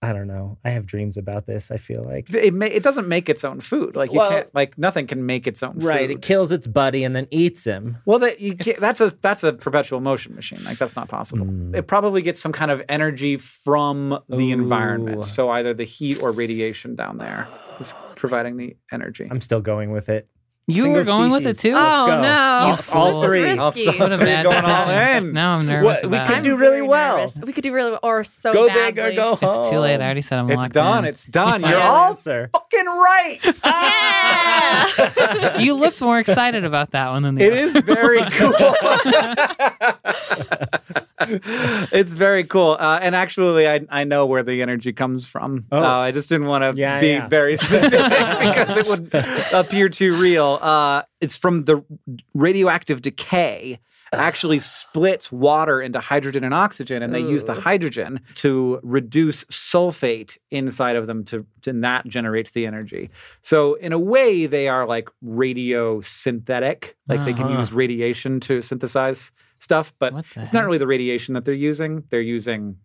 I 0.00 0.12
don't 0.12 0.28
know. 0.28 0.58
I 0.64 0.70
have 0.70 0.86
dreams 0.86 1.16
about 1.16 1.46
this. 1.46 1.72
I 1.72 1.76
feel 1.76 2.04
like 2.04 2.32
It, 2.32 2.54
ma- 2.54 2.66
it 2.66 2.84
doesn't 2.84 3.08
make 3.08 3.28
its 3.28 3.42
own 3.42 3.58
food. 3.58 3.96
Like 3.96 4.12
you 4.12 4.18
Well- 4.18 4.30
can't. 4.30 4.54
Like 4.54 4.78
nothing 4.78 5.08
can 5.08 5.26
make 5.26 5.46
its 5.48 5.60
own 5.60 5.74
food. 5.74 5.82
right. 5.82 6.08
food. 6.08 6.18
It 6.18 6.22
kills 6.22 6.52
its 6.52 6.68
buddy 6.68 7.02
and 7.02 7.16
then 7.16 7.26
eats 7.32 7.64
him. 7.64 7.98
Well, 8.06 8.20
that 8.20 8.40
you 8.40 8.54
can't, 8.56 8.78
that's 8.78 9.00
a 9.00 9.10
that's 9.20 9.42
a 9.42 9.52
perpetual 9.52 10.00
motion 10.00 10.36
machine. 10.36 10.62
Like 10.64 10.78
that's 10.78 10.94
not 10.94 11.08
possible. 11.08 11.46
Mm. 11.46 11.74
It 11.76 11.88
probably 11.88 12.22
gets 12.22 12.38
some 12.38 12.52
kind 12.52 12.70
of 12.70 12.80
energy 12.88 13.38
from 13.38 14.20
the 14.28 14.50
Ooh. 14.50 14.54
environment. 14.54 15.24
So 15.24 15.50
either 15.50 15.74
the 15.74 15.84
heat 15.84 16.22
or 16.22 16.30
radiation 16.30 16.94
down 16.94 17.18
there 17.18 17.48
is 17.80 17.92
providing 18.14 18.56
the 18.56 18.76
energy. 18.92 19.26
I'm 19.28 19.40
still 19.40 19.60
going 19.60 19.90
with 19.90 20.08
it. 20.08 20.28
You 20.70 20.90
were 20.90 21.02
going 21.02 21.32
with 21.32 21.46
it 21.46 21.56
species. 21.56 21.72
too? 21.72 21.76
Oh 21.78 22.06
go. 22.06 22.20
no! 22.20 22.30
All- 22.30 22.76
This 22.76 22.88
all 22.92 23.22
is 23.22 23.26
three. 23.28 23.42
risky. 23.42 23.86
What 23.98 24.12
a 24.12 24.18
bad 24.18 24.42
Going 24.44 24.64
all 24.64 24.90
in. 24.90 25.32
Now 25.32 25.52
I'm 25.54 25.66
nervous 25.66 26.02
What- 26.02 26.10
we 26.10 26.18
could. 26.18 26.36
I'm 26.36 26.42
do 26.42 26.56
really 26.56 26.76
very 26.76 26.88
well. 26.88 27.16
nervous. 27.18 27.36
We 27.38 27.52
could 27.54 27.62
do 27.64 27.72
really 27.72 27.90
well, 27.92 28.00
or 28.02 28.22
so 28.22 28.52
go 28.52 28.68
badly. 28.68 28.92
big 28.92 28.98
or 28.98 29.12
go 29.16 29.36
home. 29.36 29.60
It's 29.62 29.70
too 29.70 29.78
late. 29.78 29.98
I 30.00 30.04
already 30.04 30.20
said 30.20 30.38
I'm 30.38 30.50
it's 30.50 30.58
locked 30.58 30.74
done. 30.74 31.04
in. 31.04 31.08
It's 31.10 31.24
done. 31.24 31.62
Final 31.62 31.70
You're 31.78 31.88
all 31.88 32.10
answer. 32.10 32.50
fucking 32.52 32.86
right. 32.86 33.38
Yeah! 35.08 35.58
you 35.58 35.74
looked 35.74 36.00
more 36.02 36.18
excited 36.18 36.64
about 36.64 36.90
that 36.92 37.10
one 37.10 37.22
than 37.22 37.34
the 37.36 37.44
It 37.44 37.52
other. 37.52 37.78
is 37.78 37.84
very 37.84 38.22
cool. 38.32 38.52
it's 41.92 42.10
very 42.12 42.44
cool. 42.44 42.76
Uh, 42.78 42.98
and 43.02 43.14
actually, 43.14 43.66
I, 43.68 43.80
I 43.90 44.04
know 44.04 44.26
where 44.26 44.42
the 44.42 44.62
energy 44.62 44.92
comes 44.92 45.26
from. 45.26 45.64
Oh. 45.72 45.82
Uh, 45.82 45.98
I 45.98 46.10
just 46.10 46.28
didn't 46.28 46.46
want 46.46 46.62
to 46.74 46.80
Yeah, 46.80 47.00
be 47.00 47.08
yeah. 47.08 47.28
very 47.28 47.56
specific 47.56 47.90
because 47.90 48.76
it 48.76 48.86
would 48.88 49.10
appear 49.52 49.88
too 49.88 50.16
real. 50.16 50.57
Uh, 50.62 51.02
it's 51.20 51.36
from 51.36 51.64
the 51.64 51.84
radioactive 52.34 53.02
decay. 53.02 53.78
Actually, 54.12 54.58
splits 54.60 55.30
water 55.30 55.82
into 55.82 56.00
hydrogen 56.00 56.42
and 56.44 56.54
oxygen, 56.54 57.02
and 57.02 57.14
they 57.14 57.20
use 57.20 57.44
the 57.44 57.54
hydrogen 57.54 58.20
to 58.36 58.80
reduce 58.82 59.44
sulfate 59.44 60.38
inside 60.50 60.96
of 60.96 61.06
them 61.06 61.24
to, 61.24 61.44
to 61.62 61.70
and 61.70 61.84
that 61.84 62.06
generates 62.06 62.52
the 62.52 62.64
energy. 62.66 63.10
So, 63.42 63.74
in 63.74 63.92
a 63.92 63.98
way, 63.98 64.46
they 64.46 64.66
are 64.68 64.86
like 64.86 65.08
radio 65.20 66.00
synthetic. 66.00 66.96
Like 67.06 67.24
they 67.26 67.34
can 67.34 67.46
Uh-huh. 67.48 67.58
use 67.60 67.72
radiation 67.72 68.40
to 68.40 68.62
synthesize 68.62 69.30
stuff, 69.58 69.92
but 69.98 70.12
it's 70.42 70.52
not 70.54 70.64
really 70.64 70.78
the 70.78 70.86
radiation 70.86 71.34
that 71.34 71.44
they're 71.44 71.52
using. 71.54 72.04
They're 72.10 72.20
using 72.20 72.76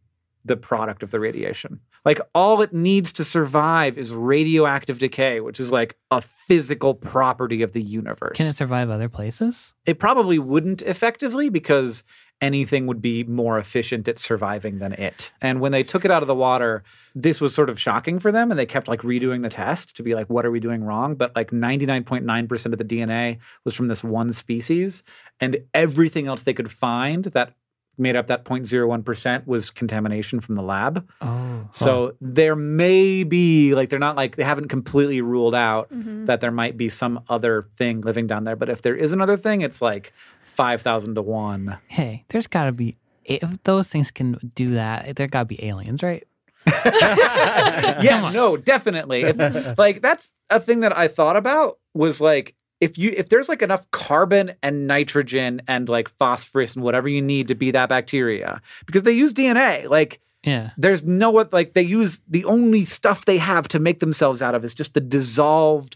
the 0.43 0.57
product 0.57 1.03
of 1.03 1.11
the 1.11 1.19
radiation. 1.21 1.79
Like 2.05 2.19
all 2.35 2.61
it 2.61 2.73
needs 2.73 3.13
to 3.13 3.23
survive 3.23 3.97
is 3.97 4.13
radioactive 4.13 4.99
decay, 4.99 5.39
which 5.39 5.59
is 5.59 5.71
like 5.71 5.97
a 6.11 6.21
physical 6.21 6.93
property 6.93 7.61
of 7.61 7.71
the 7.73 7.81
universe. 7.81 8.37
Can 8.37 8.47
it 8.47 8.57
survive 8.57 8.89
other 8.89 9.09
places? 9.09 9.73
it 9.85 9.99
probably 9.99 10.39
wouldn't 10.39 10.81
effectively 10.81 11.49
because 11.49 12.03
anything 12.41 12.87
would 12.87 13.01
be 13.01 13.23
more 13.23 13.57
efficient 13.57 14.07
at 14.07 14.19
surviving 14.19 14.79
than 14.79 14.93
it. 14.93 15.31
And 15.41 15.61
when 15.61 15.71
they 15.71 15.83
took 15.83 16.03
it 16.03 16.11
out 16.11 16.23
of 16.23 16.27
the 16.27 16.35
water, 16.35 16.83
this 17.15 17.39
was 17.39 17.53
sort 17.53 17.69
of 17.69 17.79
shocking 17.79 18.19
for 18.19 18.31
them 18.31 18.51
and 18.51 18.59
they 18.59 18.65
kept 18.65 18.87
like 18.87 19.01
redoing 19.01 19.43
the 19.43 19.49
test 19.49 19.95
to 19.95 20.03
be 20.03 20.13
like 20.15 20.29
what 20.29 20.45
are 20.45 20.51
we 20.51 20.59
doing 20.59 20.83
wrong? 20.83 21.15
But 21.15 21.35
like 21.35 21.51
99.9% 21.51 22.65
of 22.65 22.77
the 22.77 22.83
DNA 22.83 23.39
was 23.63 23.75
from 23.75 23.87
this 23.87 24.03
one 24.03 24.33
species 24.33 25.03
and 25.39 25.57
everything 25.73 26.27
else 26.27 26.43
they 26.43 26.53
could 26.53 26.71
find 26.71 27.25
that 27.25 27.53
made 27.97 28.15
up 28.15 28.27
that 28.27 28.43
0.01% 28.43 29.45
was 29.45 29.69
contamination 29.69 30.39
from 30.39 30.55
the 30.55 30.61
lab. 30.63 31.07
Oh. 31.21 31.67
So 31.71 32.15
there 32.19 32.55
may 32.55 33.23
be 33.23 33.75
like 33.75 33.89
they're 33.89 33.99
not 33.99 34.15
like 34.15 34.35
they 34.35 34.43
haven't 34.43 34.69
completely 34.69 35.21
ruled 35.21 35.53
out 35.55 35.91
Mhm. 35.93 36.25
that 36.25 36.41
there 36.41 36.51
might 36.51 36.75
be 36.75 36.89
some 36.89 37.19
other 37.29 37.63
thing 37.75 38.01
living 38.01 38.25
down 38.27 38.43
there. 38.45 38.55
But 38.55 38.69
if 38.69 38.81
there 38.81 38.95
is 38.95 39.11
another 39.11 39.37
thing, 39.37 39.61
it's 39.61 39.81
like 39.81 40.11
five 40.43 40.81
thousand 40.81 41.15
to 41.15 41.21
one. 41.21 41.77
hey, 41.87 42.25
there's 42.29 42.47
got 42.47 42.65
to 42.65 42.71
be 42.71 42.97
if 43.25 43.63
those 43.63 43.87
things 43.87 44.11
can 44.11 44.51
do 44.55 44.73
that, 44.73 45.15
there 45.15 45.27
got 45.27 45.39
to 45.41 45.45
be 45.45 45.63
aliens, 45.63 46.03
right? 46.03 46.23
yeah, 46.85 48.31
no, 48.33 48.57
definitely. 48.57 49.21
If, 49.23 49.77
like 49.77 50.01
that's 50.01 50.33
a 50.49 50.59
thing 50.59 50.81
that 50.81 50.97
I 50.97 51.07
thought 51.07 51.35
about 51.35 51.77
was 51.93 52.19
like 52.21 52.55
if 52.83 52.97
you 52.97 53.13
if 53.15 53.29
there's 53.29 53.49
like 53.49 53.61
enough 53.61 53.89
carbon 53.91 54.53
and 54.61 54.87
nitrogen 54.87 55.61
and 55.67 55.87
like 55.89 56.09
phosphorus 56.09 56.75
and 56.75 56.83
whatever 56.83 57.07
you 57.07 57.21
need 57.21 57.47
to 57.47 57.55
be 57.55 57.71
that 57.71 57.89
bacteria 57.89 58.61
because 58.85 59.03
they 59.03 59.11
use 59.13 59.33
DNA 59.33 59.87
like 59.89 60.19
Yeah. 60.43 60.71
there's 60.77 61.03
no 61.03 61.31
what 61.31 61.53
like 61.53 61.73
they 61.73 61.81
use 61.99 62.21
the 62.27 62.43
only 62.45 62.83
stuff 62.85 63.23
they 63.25 63.37
have 63.37 63.67
to 63.69 63.79
make 63.79 63.99
themselves 63.99 64.41
out 64.41 64.55
of 64.55 64.65
is 64.65 64.73
just 64.75 64.93
the 64.93 65.01
dissolved 65.01 65.95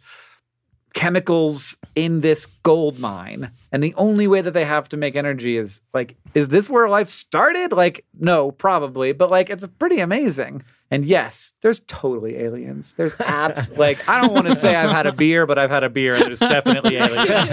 chemicals 0.97 1.77
in 1.93 2.21
this 2.21 2.47
gold 2.63 2.97
mine. 2.97 3.51
And 3.71 3.83
the 3.83 3.93
only 3.97 4.25
way 4.25 4.41
that 4.41 4.55
they 4.55 4.65
have 4.65 4.89
to 4.89 4.97
make 4.97 5.15
energy 5.15 5.55
is 5.55 5.79
like 5.93 6.15
is 6.33 6.47
this 6.47 6.67
where 6.67 6.89
life 6.89 7.07
started? 7.09 7.71
Like 7.71 8.03
no 8.19 8.49
probably 8.49 9.11
but 9.11 9.29
like 9.29 9.51
it's 9.51 9.67
pretty 9.77 9.99
amazing. 9.99 10.63
And 10.89 11.05
yes 11.05 11.53
there's 11.61 11.81
totally 11.81 12.37
aliens. 12.37 12.95
There's 12.95 13.13
apps 13.15 13.77
like 13.85 14.09
i 14.09 14.19
don't 14.19 14.33
want 14.33 14.47
to 14.47 14.55
say 14.55 14.75
i've 14.75 14.89
had 14.89 15.05
a 15.05 15.11
beer 15.11 15.45
but 15.45 15.59
i've 15.59 15.69
had 15.69 15.83
a 15.83 15.89
beer 15.89 16.15
and 16.15 16.23
there's 16.23 16.39
definitely 16.39 16.95
aliens. 17.05 17.51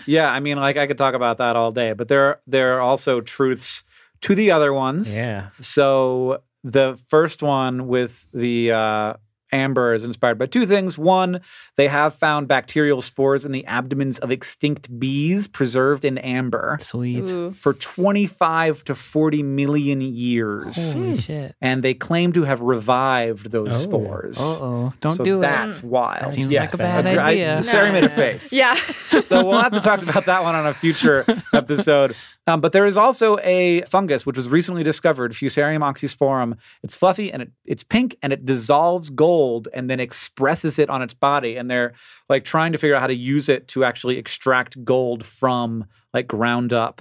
Yeah 0.06 0.30
i 0.30 0.40
mean 0.40 0.56
like 0.56 0.78
i 0.78 0.86
could 0.86 0.96
talk 0.96 1.14
about 1.14 1.36
that 1.38 1.56
all 1.56 1.72
day 1.72 1.92
but 1.92 2.08
there 2.08 2.22
are, 2.22 2.40
there 2.46 2.76
are 2.76 2.80
also 2.80 3.20
truths 3.20 3.84
to 4.22 4.34
the 4.34 4.50
other 4.50 4.72
ones. 4.72 5.14
Yeah. 5.14 5.50
so 5.60 6.40
the 6.64 6.98
first 7.08 7.42
one 7.42 7.86
with 7.86 8.26
the 8.32 8.72
uh, 8.72 9.14
amber 9.56 9.94
is 9.94 10.04
inspired 10.04 10.38
by 10.38 10.46
two 10.46 10.66
things. 10.66 10.96
One, 10.98 11.40
they 11.76 11.88
have 11.88 12.14
found 12.14 12.46
bacterial 12.48 13.00
spores 13.02 13.44
in 13.46 13.52
the 13.52 13.64
abdomens 13.66 14.18
of 14.18 14.30
extinct 14.30 14.98
bees 15.00 15.46
preserved 15.46 16.04
in 16.04 16.18
amber 16.18 16.78
Sweet. 16.80 17.24
Ooh. 17.24 17.52
for 17.52 17.72
25 17.74 18.84
to 18.84 18.94
40 18.94 19.42
million 19.42 20.00
years. 20.00 20.92
Holy 20.92 21.16
shit. 21.16 21.54
And 21.60 21.82
they 21.82 21.94
claim 21.94 22.32
to 22.34 22.44
have 22.44 22.60
revived 22.60 23.50
those 23.50 23.72
Oh. 23.72 23.78
spores. 23.80 24.40
Uh 24.40 24.44
oh. 24.44 24.92
Don't 25.00 25.16
so 25.16 25.24
do 25.24 25.38
it. 25.38 25.40
that's 25.42 25.82
wild. 25.82 26.32
Seems 26.32 26.50
Yes. 26.50 26.66
like 26.66 26.74
a 26.74 26.76
bad 26.76 27.04
Agre- 27.06 27.18
I- 27.18 27.28
idea. 27.30 27.62
Sarah 27.62 27.92
made 27.92 28.04
a 28.04 28.08
face. 28.10 28.52
Yeah. 28.52 28.74
so 28.74 29.44
we'll 29.44 29.58
have 29.60 29.72
to 29.72 29.80
talk 29.80 30.02
about 30.02 30.26
that 30.26 30.42
one 30.42 30.54
on 30.54 30.66
a 30.66 30.74
future 30.74 31.24
episode. 31.52 32.14
Um, 32.48 32.60
but 32.60 32.70
there 32.70 32.86
is 32.86 32.96
also 32.96 33.38
a 33.42 33.82
fungus 33.82 34.24
which 34.24 34.36
was 34.36 34.48
recently 34.48 34.84
discovered, 34.84 35.32
Fusarium 35.32 35.80
oxysporum. 35.80 36.56
It's 36.84 36.94
fluffy 36.94 37.32
and 37.32 37.42
it, 37.42 37.50
it's 37.64 37.82
pink 37.82 38.16
and 38.22 38.32
it 38.32 38.46
dissolves 38.46 39.10
gold 39.10 39.45
and 39.72 39.88
then 39.90 40.00
expresses 40.00 40.78
it 40.78 40.88
on 40.90 41.02
its 41.02 41.14
body. 41.14 41.56
And 41.56 41.70
they're 41.70 41.92
like 42.28 42.44
trying 42.44 42.72
to 42.72 42.78
figure 42.78 42.94
out 42.96 43.00
how 43.00 43.06
to 43.06 43.14
use 43.14 43.48
it 43.48 43.68
to 43.68 43.84
actually 43.84 44.16
extract 44.18 44.84
gold 44.84 45.24
from 45.24 45.84
like 46.14 46.26
ground 46.26 46.72
up, 46.72 47.00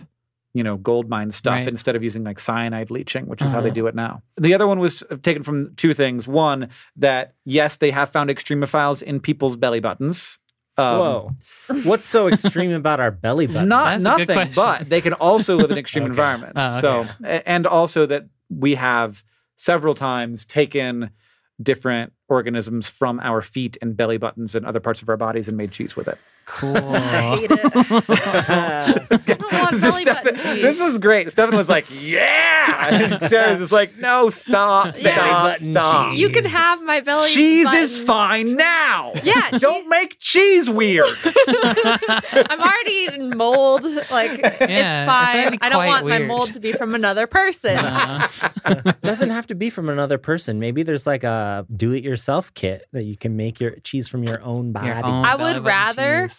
you 0.53 0.63
know, 0.63 0.77
gold 0.77 1.09
mine 1.09 1.31
stuff 1.31 1.53
Right. 1.59 1.67
instead 1.67 1.95
of 1.95 2.03
using 2.03 2.23
like 2.23 2.39
cyanide 2.39 2.89
leaching, 2.91 3.25
which 3.27 3.41
is 3.41 3.51
how 3.51 3.61
they 3.61 3.67
Uh-huh. 3.69 3.73
do 3.81 3.87
it 3.87 3.95
now. 3.95 4.21
The 4.37 4.53
other 4.53 4.67
one 4.67 4.79
was 4.79 5.03
taken 5.21 5.43
from 5.43 5.75
two 5.75 5.93
things. 5.93 6.27
One, 6.27 6.69
that 6.95 7.33
yes, 7.45 7.75
they 7.77 7.91
have 7.91 8.09
found 8.09 8.29
extremophiles 8.29 9.01
in 9.03 9.19
people's 9.19 9.57
belly 9.57 9.79
buttons. 9.79 10.39
Um, 10.77 10.97
Whoa. 10.99 11.31
What's 11.83 12.05
so 12.05 12.27
extreme 12.27 12.71
about 12.73 12.99
our 12.99 13.11
belly 13.11 13.47
button? 13.53 13.69
not 13.69 13.99
That's 14.01 14.21
a 14.21 14.25
good 14.25 14.35
nothing, 14.35 14.53
but 14.55 14.89
they 14.89 14.99
can 15.01 15.13
also 15.13 15.55
live 15.57 15.71
in 15.71 15.77
extreme 15.77 16.03
Okay. 16.05 16.11
environments. 16.11 16.61
So, 16.81 16.99
okay. 17.01 17.11
a- 17.23 17.47
and 17.49 17.65
also 17.65 18.05
that 18.07 18.25
we 18.49 18.75
have 18.75 19.23
several 19.55 19.95
times 19.95 20.45
taken 20.45 21.11
different 21.61 22.11
organisms 22.27 22.88
from 22.88 23.20
our 23.22 23.41
feet 23.41 23.77
and 23.82 23.96
belly 23.96 24.17
buttons 24.17 24.55
and 24.55 24.65
other 24.65 24.79
parts 24.79 25.01
of 25.01 25.10
our 25.10 25.17
bodies 25.17 25.48
and 25.48 25.58
made 25.58 25.72
cheese 25.72 25.96
with 25.96 26.08
it. 26.08 26.17
Cool. 26.45 26.77
I 26.77 27.37
hate 27.37 27.49
it. 27.51 27.59
I 27.65 29.17
don't 29.25 29.51
want 29.51 29.81
belly 29.81 30.05
button 30.05 30.37
Stefan- 30.37 30.55
this 30.61 30.79
is 30.79 30.99
great. 30.99 31.31
Stefan 31.31 31.55
was 31.57 31.67
like, 31.67 31.85
"Yeah," 31.89 32.87
and 32.95 33.21
Sarah's 33.29 33.59
just 33.59 33.71
like, 33.71 33.97
"No, 33.97 34.29
stop, 34.29 34.85
Yeah. 34.85 34.91
stop, 34.93 35.15
Belly 35.15 35.31
button 35.51 35.73
stop." 35.73 36.11
cheese. 36.11 36.19
You 36.19 36.29
can 36.29 36.45
have 36.45 36.83
my 36.83 36.99
belly 36.99 37.29
Cheese 37.29 37.65
button. 37.65 37.79
is 37.79 37.97
fine 37.99 38.55
now. 38.55 39.13
Yeah, 39.23 39.49
don't 39.57 39.81
cheese- 39.83 39.89
make 39.89 40.19
cheese 40.19 40.69
weird. 40.69 41.05
I'm 41.25 42.59
already 42.61 42.91
eating 42.91 43.35
mold. 43.37 43.83
Like 44.11 44.31
it's 44.39 44.57
it's 44.61 45.05
fine. 45.07 45.35
already 45.37 45.57
I 45.61 45.69
don't 45.69 45.77
quite 45.79 45.87
want 45.89 46.07
my 46.07 46.19
mold 46.19 46.53
to 46.53 46.59
be 46.59 46.73
from 46.73 46.93
another 46.95 47.25
person. 47.27 47.77
Uh, 47.77 48.27
doesn't 49.01 49.31
have 49.31 49.47
to 49.47 49.55
be 49.55 49.69
from 49.69 49.89
another 49.89 50.17
person. 50.17 50.59
Maybe 50.59 50.83
there's 50.83 51.07
like 51.07 51.23
a 51.23 51.65
do-it-yourself 51.75 52.53
kit 52.53 52.85
that 52.93 53.03
you 53.03 53.17
can 53.17 53.35
make 53.35 53.59
your 53.59 53.71
cheese 53.83 54.07
from 54.07 54.23
your 54.23 54.41
own 54.43 54.71
body. 54.71 54.87
your 54.87 55.03
own 55.05 55.25
I 55.25 55.35
would 55.35 55.63
rather- 55.65 56.27
cheese. 56.27 56.34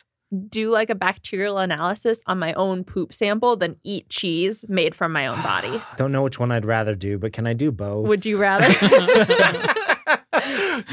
Do 0.49 0.71
like 0.71 0.90
a 0.90 0.95
bacterial 0.95 1.59
analysis 1.59 2.21
on 2.26 2.38
my 2.38 2.52
own 2.54 2.83
poop 2.83 3.12
sample 3.12 3.56
than 3.56 3.76
eat 3.85 4.09
cheese 4.09 4.64
made 4.68 4.95
from 4.95 5.12
my 5.12 5.26
own 5.28 5.40
body. 5.42 5.80
Don't 5.97 6.11
know 6.11 6.23
which 6.23 6.40
one 6.40 6.50
I'd 6.50 6.64
rather 6.64 6.97
do, 6.97 7.18
but 7.18 7.33
can 7.33 7.47
I 7.47 7.52
do 7.52 7.71
both? 7.71 8.09
Would 8.09 8.26
you 8.26 8.37
rather? 8.37 8.66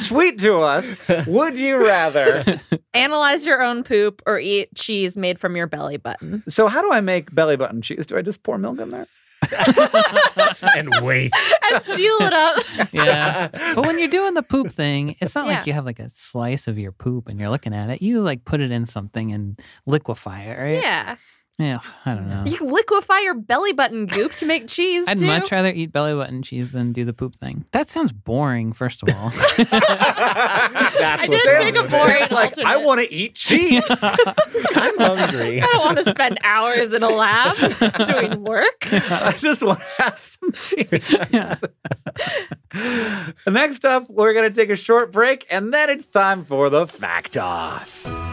Tweet 0.08 0.40
to 0.40 0.58
us. 0.58 1.02
Would 1.28 1.58
you 1.58 1.78
rather? 1.78 2.60
Analyze 2.94 3.46
your 3.46 3.62
own 3.64 3.84
poop 3.84 4.22
or 4.26 4.40
eat 4.40 4.74
cheese 4.76 5.18
made 5.18 5.40
from 5.40 5.56
your 5.56 5.68
belly 5.68 5.98
button. 5.98 6.44
So 6.48 6.68
how 6.68 6.82
do 6.82 6.92
I 6.92 7.02
make 7.02 7.34
belly 7.34 7.56
button 7.56 7.82
cheese? 7.82 8.06
Do 8.06 8.18
I 8.18 8.22
just 8.22 8.44
pour 8.44 8.58
milk 8.58 8.80
in 8.80 8.92
there? 8.92 9.08
and 10.76 10.90
wait. 11.06 11.32
And 11.72 11.84
seal 11.84 12.18
it 12.22 12.34
up. 12.34 12.64
Yeah. 12.92 13.48
But 13.76 13.86
when 13.86 14.00
you're 14.00 14.08
doing 14.10 14.34
the 14.34 14.44
poop 14.44 14.72
thing, 14.72 15.16
it's 15.20 15.36
not 15.36 15.48
Yeah. 15.48 15.58
like 15.58 15.68
you 15.68 15.74
have 15.74 15.86
like 15.86 16.00
a 16.00 16.10
slice 16.10 16.68
of 16.68 16.78
your 16.78 16.92
poop 16.92 17.28
and 17.28 17.40
you're 17.40 17.50
looking 17.50 17.74
at 17.74 17.90
it. 17.90 18.02
You 18.02 18.22
like 18.22 18.46
put 18.46 18.62
it 18.62 18.72
in 18.72 18.86
something 18.86 19.32
and 19.32 19.60
liquefy 19.86 20.42
it, 20.44 20.58
right? 20.60 20.82
Yeah. 20.84 21.16
Yeah. 21.60 21.82
I 22.04 22.16
don't 22.16 22.30
know. 22.30 22.44
You 22.48 22.58
can 22.58 22.68
liquefy 22.72 23.20
your 23.20 23.36
belly 23.36 23.74
button 23.74 24.08
goop 24.08 24.32
to 24.38 24.46
make 24.48 24.68
cheese. 24.68 25.06
I'd 25.08 25.20
too. 25.20 25.28
much 25.28 25.52
rather 25.52 25.70
eat 25.70 25.92
belly 25.92 26.16
button 26.16 26.42
cheese 26.42 26.72
than 26.72 26.92
do 26.94 27.06
the 27.06 27.14
poop 27.14 27.36
thing. 27.36 27.66
That 27.72 27.92
sounds 27.92 28.12
boring, 28.12 28.74
first 28.74 29.04
of 29.04 29.10
all. 29.16 29.30
That's 29.58 29.72
I 29.72 31.26
what's 31.28 31.44
did 31.44 31.54
wrong 31.54 31.64
pick 31.64 31.76
a 31.76 31.88
boring 31.88 32.24
it. 32.24 32.32
like 32.32 32.58
I 32.58 32.78
want 32.78 33.02
to 33.02 33.14
eat 33.14 33.36
cheese. 33.36 33.84
I'm 33.92 34.98
hungry. 34.98 35.62
I 35.62 35.66
don't 35.68 35.86
want 35.86 36.00
to 36.00 36.06
spend 36.06 36.40
hours 36.44 36.92
in 36.92 37.04
a 37.04 37.10
lab 37.10 37.56
doing 38.06 38.44
work. 38.44 38.88
I 38.92 39.36
just 39.38 39.62
want 39.62 39.80
to 39.80 40.04
have 40.04 40.22
some 40.24 40.52
cheese. 40.54 41.64
Next 43.48 43.86
up, 43.86 44.10
we're 44.10 44.34
going 44.34 44.52
to 44.52 44.56
take 44.62 44.72
a 44.72 44.76
short 44.76 45.12
break, 45.12 45.46
and 45.52 45.72
then 45.72 45.92
it's 45.92 46.08
time 46.08 46.46
for 46.46 46.72
the 46.72 46.88
fact 46.88 47.38
off. 47.38 48.33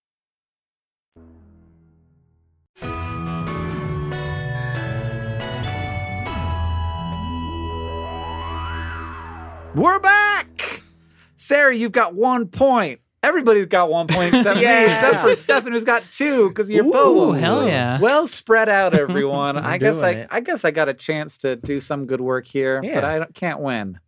We're 9.75 9.99
back. 9.99 10.81
Sarah, 11.37 11.75
you've 11.75 11.91
got 11.93 12.13
one 12.13 12.47
point. 12.47 12.99
Everybody's 13.23 13.67
got 13.67 13.89
one 13.89 14.07
point 14.07 14.33
except 14.33 14.57
me, 14.57 14.61
Yeah. 14.63 14.91
except 14.93 15.23
for 15.23 15.35
Stefan, 15.35 15.71
who's 15.73 15.83
got 15.83 16.03
two 16.11 16.49
because 16.49 16.69
you're 16.69 16.85
Ooh, 16.85 16.91
both. 16.91 17.37
hell 17.39 17.67
yeah. 17.67 17.99
Well 17.99 18.27
spread 18.27 18.67
out, 18.67 18.93
everyone. 18.93 19.57
I 19.57 19.77
guess 19.77 20.01
I, 20.01 20.09
it. 20.11 20.27
I 20.31 20.39
guess 20.41 20.65
I 20.65 20.71
got 20.71 20.89
a 20.89 20.93
chance 20.93 21.37
to 21.39 21.55
do 21.55 21.79
some 21.79 22.05
good 22.07 22.19
work 22.21 22.47
here, 22.47 22.81
but 22.81 23.03
I 23.03 23.25
can't 23.33 23.59
win. 23.59 23.99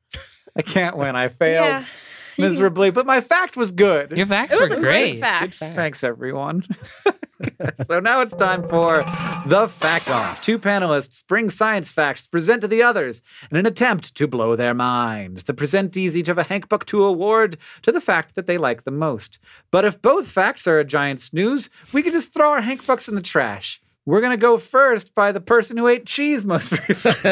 I 0.56 0.64
can't 0.64 0.98
win. 0.98 1.16
I 1.16 1.30
failed 1.30 1.66
Yeah. 1.66 1.84
miserably, 2.38 2.90
but 2.92 3.06
my 3.06 3.22
fact 3.22 3.56
was 3.58 3.72
good. 3.72 4.12
Your 4.16 4.26
facts 4.26 4.54
It 4.54 4.60
was 4.60 4.70
were 4.70 4.76
a 4.78 4.80
great. 4.80 5.12
great 5.12 5.20
fact. 5.20 5.54
Thanks, 5.56 6.04
everyone. 6.04 6.64
so 7.88 8.00
now 8.00 8.22
it's 8.22 8.34
time 8.36 8.68
for 8.68 9.04
the 9.46 9.68
fact 9.68 10.10
off. 10.10 10.42
Two 10.42 10.58
panelists 10.60 11.26
bring 11.28 11.50
science 11.50 11.92
facts 11.92 12.24
to 12.24 12.30
present 12.30 12.62
to 12.62 12.68
the 12.68 12.82
others 12.84 13.22
in 13.52 13.58
an 13.58 13.66
attempt 13.66 14.16
to 14.16 14.28
blow 14.28 14.56
their 14.56 14.74
minds. 14.74 15.44
The 15.44 15.54
presentees 15.54 16.16
each 16.16 16.28
have 16.28 16.38
a 16.38 16.44
Hank 16.44 16.70
Buck 16.70 16.86
2 16.86 17.04
award 17.04 17.58
to 17.82 17.92
the 17.92 18.02
fact 18.02 18.36
that 18.36 18.46
they 18.46 18.58
like 18.58 18.84
the 18.84 18.92
most. 18.92 19.40
But 19.72 19.86
if 19.86 20.02
both 20.02 20.28
facts 20.28 20.68
are 20.68 20.80
a 20.80 20.86
giant 20.86 21.20
snooze, 21.22 21.70
we 21.92 22.02
could 22.04 22.14
just 22.14 22.34
throw 22.34 22.52
our 22.52 22.62
Hank 22.62 22.86
Bucks 22.86 23.08
in 23.10 23.16
the 23.16 23.22
trash. 23.22 23.82
We're 24.06 24.20
going 24.22 24.32
to 24.32 24.38
go 24.42 24.58
first 24.58 25.16
by 25.16 25.32
the 25.32 25.40
person 25.40 25.78
who 25.78 25.88
ate 25.88 26.06
cheese 26.06 26.44
most 26.46 26.72
recently. 26.90 27.32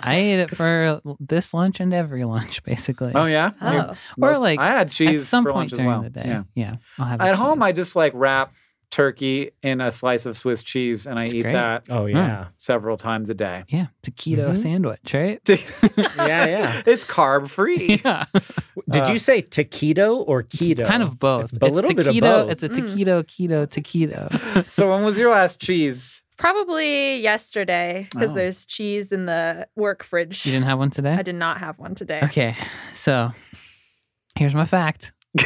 I 0.00 0.14
ate 0.14 0.38
it 0.40 0.50
for 0.50 1.00
this 1.18 1.52
lunch 1.52 1.80
and 1.80 1.92
every 1.92 2.24
lunch, 2.24 2.62
basically. 2.62 3.12
oh, 3.14 3.24
yeah? 3.24 3.50
Oh. 3.60 3.94
Or 4.20 4.30
most- 4.32 4.40
like 4.40 4.60
I 4.60 4.68
had 4.68 4.90
cheese 4.90 5.22
at 5.22 5.26
some 5.26 5.44
for 5.44 5.50
point 5.52 5.70
lunch 5.70 5.72
as 5.72 5.78
during 5.78 5.90
well. 5.90 6.02
the 6.02 6.10
day. 6.10 6.24
Yeah. 6.26 6.42
Yeah, 6.54 6.74
I'll 6.98 7.06
have 7.06 7.20
At 7.20 7.34
a 7.34 7.36
home. 7.36 7.62
I 7.62 7.72
just 7.72 7.96
like 7.96 8.12
wrap 8.14 8.52
turkey 8.90 9.50
in 9.62 9.82
a 9.82 9.92
slice 9.92 10.24
of 10.24 10.34
Swiss 10.34 10.62
cheese 10.62 11.06
and 11.06 11.18
I 11.18 11.26
eat 11.26 11.42
great. 11.42 11.52
that 11.52 11.84
Oh 11.90 12.06
yeah, 12.06 12.46
several 12.56 12.96
times 12.96 13.28
a 13.28 13.34
day. 13.34 13.64
yeah, 13.68 13.88
it's 13.98 14.08
a 14.08 14.10
keto 14.12 14.52
Mhm. 14.52 14.56
sandwich, 14.56 15.12
right? 15.12 15.40
yeah, 16.16 16.46
yeah. 16.46 16.82
it's 16.86 17.04
carb 17.04 17.50
free. 17.50 18.00
Yeah, 18.04 18.24
Did 18.90 19.08
Uh, 19.08 19.12
you 19.12 19.18
say 19.18 19.42
taquito 19.42 20.24
or 20.26 20.42
keto? 20.42 20.86
kind 20.86 21.02
of 21.02 21.18
both. 21.18 21.52
It's 21.52 21.58
a 21.60 21.66
little 21.66 21.92
bit 21.94 22.06
of 22.06 22.14
taquito, 22.14 22.20
both. 22.20 22.50
It's 22.50 22.62
a 22.62 22.68
Mm. 22.68 22.76
taquito, 22.88 23.22
keto, 23.24 23.66
taquito. 23.66 24.70
so 24.70 24.90
when 24.90 25.04
was 25.04 25.18
your 25.18 25.30
last 25.30 25.60
cheese? 25.60 26.22
Probably 26.38 27.20
yesterday 27.20 28.06
because 28.12 28.30
Oh. 28.30 28.34
there's 28.34 28.64
cheese 28.64 29.10
in 29.12 29.26
the 29.26 29.66
work 29.76 30.02
fridge. 30.04 30.46
You 30.46 30.52
didn't 30.52 30.66
have 30.66 30.78
one 30.78 30.90
today? 30.90 31.14
I 31.14 31.22
did 31.22 31.34
not 31.34 31.58
have 31.58 31.78
one 31.78 31.94
today. 31.94 32.20
Okay, 32.22 32.54
so 32.94 33.32
here's 34.36 34.54
my 34.54 34.64
fact. 34.64 35.12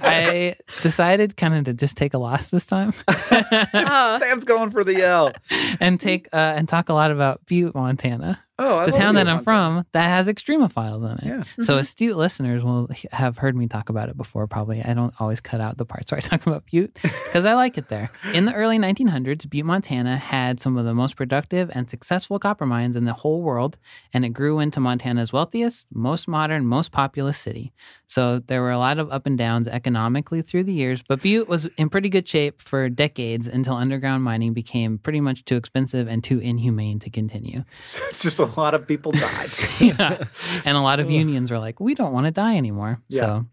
I 0.00 0.56
decided 0.82 1.36
kind 1.36 1.54
of 1.54 1.64
to 1.64 1.74
just 1.74 1.96
take 1.96 2.14
a 2.14 2.18
loss 2.18 2.50
this 2.50 2.66
time 2.66 2.92
Oh, 3.08 4.18
Sam's 4.20 4.44
going 4.44 4.70
for 4.70 4.82
the 4.84 5.02
L. 5.02 5.32
and 5.80 6.00
take 6.00 6.26
uh, 6.32 6.54
and 6.56 6.68
talk 6.68 6.88
a 6.88 6.92
lot 6.94 7.10
about 7.10 7.44
Butte, 7.46 7.74
Montana, 7.74 8.42
Oh, 8.60 8.78
I 8.78 8.86
the 8.86 8.92
town 8.92 9.14
that 9.14 9.28
I'm 9.28 9.36
Montana. 9.36 9.44
from 9.80 9.86
that 9.92 10.08
has 10.08 10.26
extremophiles 10.26 11.04
in 11.12 11.18
it. 11.18 11.24
Yeah. 11.24 11.64
So 11.64 11.76
Mhm. 11.76 11.80
astute 11.80 12.16
listeners 12.16 12.64
will 12.64 12.88
have 13.12 13.38
heard 13.38 13.54
me 13.56 13.68
talk 13.68 13.88
about 13.88 14.08
it 14.08 14.16
before. 14.16 14.46
Probably 14.48 14.82
I 14.82 14.94
don't 14.94 15.14
always 15.20 15.40
cut 15.40 15.60
out 15.60 15.76
the 15.78 15.84
parts 15.84 16.10
where 16.10 16.18
I 16.18 16.20
talk 16.32 16.46
about 16.46 16.64
Butte 16.66 16.92
because 17.02 17.44
I 17.44 17.54
like 17.54 17.78
it 17.78 17.88
there. 17.88 18.10
In 18.34 18.46
the 18.46 18.52
early 18.54 18.78
1900s, 18.78 19.48
Butte, 19.48 19.64
Montana 19.64 20.16
had 20.16 20.58
some 20.60 20.76
of 20.76 20.84
the 20.84 20.94
most 20.94 21.14
productive 21.16 21.70
and 21.72 21.88
successful 21.88 22.38
copper 22.40 22.66
mines 22.66 22.96
in 22.96 23.04
the 23.04 23.12
whole 23.12 23.42
world, 23.42 23.76
and 24.12 24.24
it 24.24 24.30
grew 24.30 24.58
into 24.58 24.80
Montana's 24.80 25.32
wealthiest, 25.32 25.86
most 25.92 26.26
modern, 26.26 26.66
most 26.66 26.90
populous 26.90 27.38
city. 27.38 27.72
So 28.06 28.40
there 28.40 28.60
were 28.62 28.72
a 28.72 28.78
lot 28.78 28.98
of 28.98 29.10
up 29.12 29.26
and 29.26 29.38
downs 29.38 29.68
economically 29.68 30.42
through 30.42 30.64
the 30.64 30.72
years, 30.72 31.02
but 31.06 31.22
Butte 31.22 31.48
was 31.48 31.66
in 31.76 31.88
pretty 31.90 32.08
good 32.08 32.26
shape 32.26 32.60
for 32.60 32.88
decades 32.88 33.46
until 33.46 33.74
underground 33.74 34.24
mining 34.24 34.52
became 34.52 34.98
pretty 34.98 35.20
much 35.20 35.44
too 35.44 35.56
expensive 35.56 36.08
and 36.08 36.24
too 36.24 36.40
inhumane 36.40 36.98
to 37.00 37.10
continue. 37.10 37.62
It's 38.10 38.22
just 38.22 38.40
a 38.40 38.47
lot 38.56 38.74
of 38.74 38.86
people 38.86 39.12
died. 39.12 39.50
yeah. 39.80 40.24
And 40.64 40.76
a 40.76 40.80
lot 40.80 41.00
of 41.00 41.10
unions 41.10 41.50
were 41.50 41.58
like, 41.58 41.80
we 41.80 41.94
don't 41.94 42.12
want 42.12 42.26
to 42.26 42.30
die 42.30 42.56
anymore. 42.56 43.00
Yeah. 43.08 43.20
So 43.20 43.46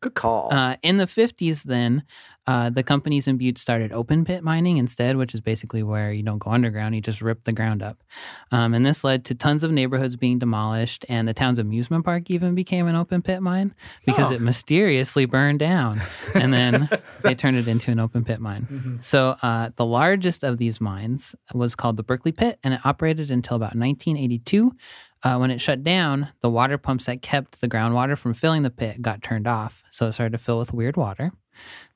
Good 0.00 0.14
call. 0.14 0.52
uh, 0.54 0.76
in 0.82 0.98
the 0.98 1.06
50s, 1.06 1.64
then 1.64 2.04
uh, 2.46 2.70
the 2.70 2.82
companies 2.82 3.26
in 3.26 3.36
Butte 3.36 3.58
started 3.58 3.92
open 3.92 4.24
pit 4.24 4.42
mining 4.44 4.78
instead, 4.78 5.16
which 5.16 5.34
is 5.34 5.40
basically 5.40 5.82
where 5.82 6.12
you 6.12 6.22
don't 6.22 6.38
go 6.38 6.50
underground, 6.52 6.94
you 6.94 7.00
just 7.02 7.20
rip 7.20 7.44
the 7.44 7.52
ground 7.52 7.82
up. 7.82 8.02
Um, 8.52 8.72
and 8.74 8.86
this 8.86 9.02
led 9.04 9.24
to 9.26 9.34
tons 9.34 9.64
of 9.64 9.70
neighborhoods 9.72 10.16
being 10.16 10.38
demolished, 10.38 11.04
and 11.08 11.26
the 11.28 11.34
town's 11.34 11.58
amusement 11.58 12.04
park 12.06 12.30
even 12.30 12.54
became 12.54 12.86
an 12.86 12.94
open 12.94 13.20
pit 13.22 13.42
mine 13.42 13.74
because 14.06 14.30
Oh. 14.30 14.34
it 14.36 14.40
mysteriously 14.40 15.24
burned 15.26 15.58
down. 15.58 16.00
And 16.34 16.52
then 16.52 16.88
they 17.22 17.34
turned 17.34 17.56
it 17.56 17.66
into 17.66 17.90
an 17.90 17.98
open 17.98 18.24
pit 18.24 18.40
mine. 18.40 18.98
So 19.02 19.36
uh, 19.42 19.70
the 19.76 19.84
largest 19.84 20.44
of 20.44 20.56
these 20.58 20.80
mines 20.80 21.34
was 21.52 21.74
called 21.74 21.96
the 21.96 22.02
Berkeley 22.04 22.32
Pit, 22.32 22.58
and 22.62 22.72
it 22.74 22.80
operated 22.84 23.30
until 23.30 23.56
about 23.56 23.74
1982. 23.74 24.72
Uh, 25.22 25.36
when 25.36 25.50
it 25.50 25.60
shut 25.60 25.82
down, 25.82 26.28
the 26.40 26.50
water 26.50 26.78
pumps 26.78 27.06
that 27.06 27.22
kept 27.22 27.60
the 27.60 27.68
groundwater 27.68 28.16
from 28.16 28.34
filling 28.34 28.62
the 28.62 28.70
pit 28.70 29.02
got 29.02 29.22
turned 29.22 29.46
off, 29.48 29.82
so 29.90 30.06
it 30.06 30.12
started 30.12 30.32
to 30.32 30.38
fill 30.38 30.58
with 30.58 30.72
weird 30.72 30.96
water. 30.96 31.32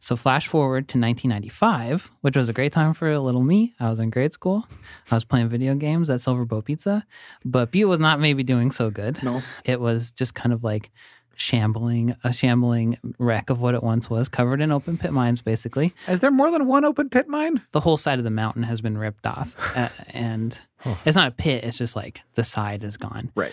So 0.00 0.16
flash 0.16 0.48
forward 0.48 0.88
to 0.88 0.98
1995, 0.98 2.10
which 2.20 2.36
was 2.36 2.48
a 2.48 2.52
great 2.52 2.72
time 2.72 2.92
for 2.94 3.12
a 3.12 3.20
little 3.20 3.42
me. 3.42 3.74
I 3.78 3.90
was 3.90 4.00
in 4.00 4.10
grade 4.10 4.32
school. 4.32 4.66
I 5.08 5.14
was 5.14 5.24
playing 5.24 5.48
video 5.48 5.76
games 5.76 6.10
at 6.10 6.20
Silver 6.20 6.44
Bow 6.44 6.62
Pizza, 6.62 7.06
but 7.44 7.70
Butte 7.70 7.88
was 7.88 8.00
not 8.00 8.18
maybe 8.18 8.42
doing 8.42 8.72
so 8.72 8.90
good. 8.90 9.22
no. 9.22 9.42
It 9.64 9.80
was 9.80 10.10
just 10.10 10.34
kind 10.34 10.52
of 10.52 10.64
like 10.64 10.90
shambling, 11.36 12.16
a 12.24 12.32
shambling 12.32 12.98
wreck 13.18 13.50
of 13.50 13.60
what 13.60 13.74
it 13.74 13.82
once 13.82 14.08
was, 14.10 14.28
covered 14.28 14.60
in 14.60 14.70
open 14.72 14.96
pit 14.96 15.12
mines, 15.12 15.42
basically 15.42 15.94
Is 16.08 16.20
there 16.20 16.30
more 16.30 16.50
than 16.50 16.66
one 16.66 16.84
open 16.84 17.08
pit 17.08 17.28
mine? 17.28 17.62
the 17.72 17.80
whole 17.80 17.96
side 17.96 18.18
of 18.18 18.24
the 18.24 18.30
mountain 18.30 18.62
has 18.64 18.80
been 18.80 18.98
ripped 18.98 19.26
off, 19.26 19.56
uh, 19.76 19.88
and 20.08 20.58
it's 21.04 21.16
not 21.16 21.28
a 21.28 21.32
pit. 21.32 21.64
It's 21.64 21.78
just 21.78 21.96
like 21.96 22.20
the 22.34 22.44
side 22.44 22.82
is 22.84 22.96
gone. 22.96 23.30
Right. 23.34 23.52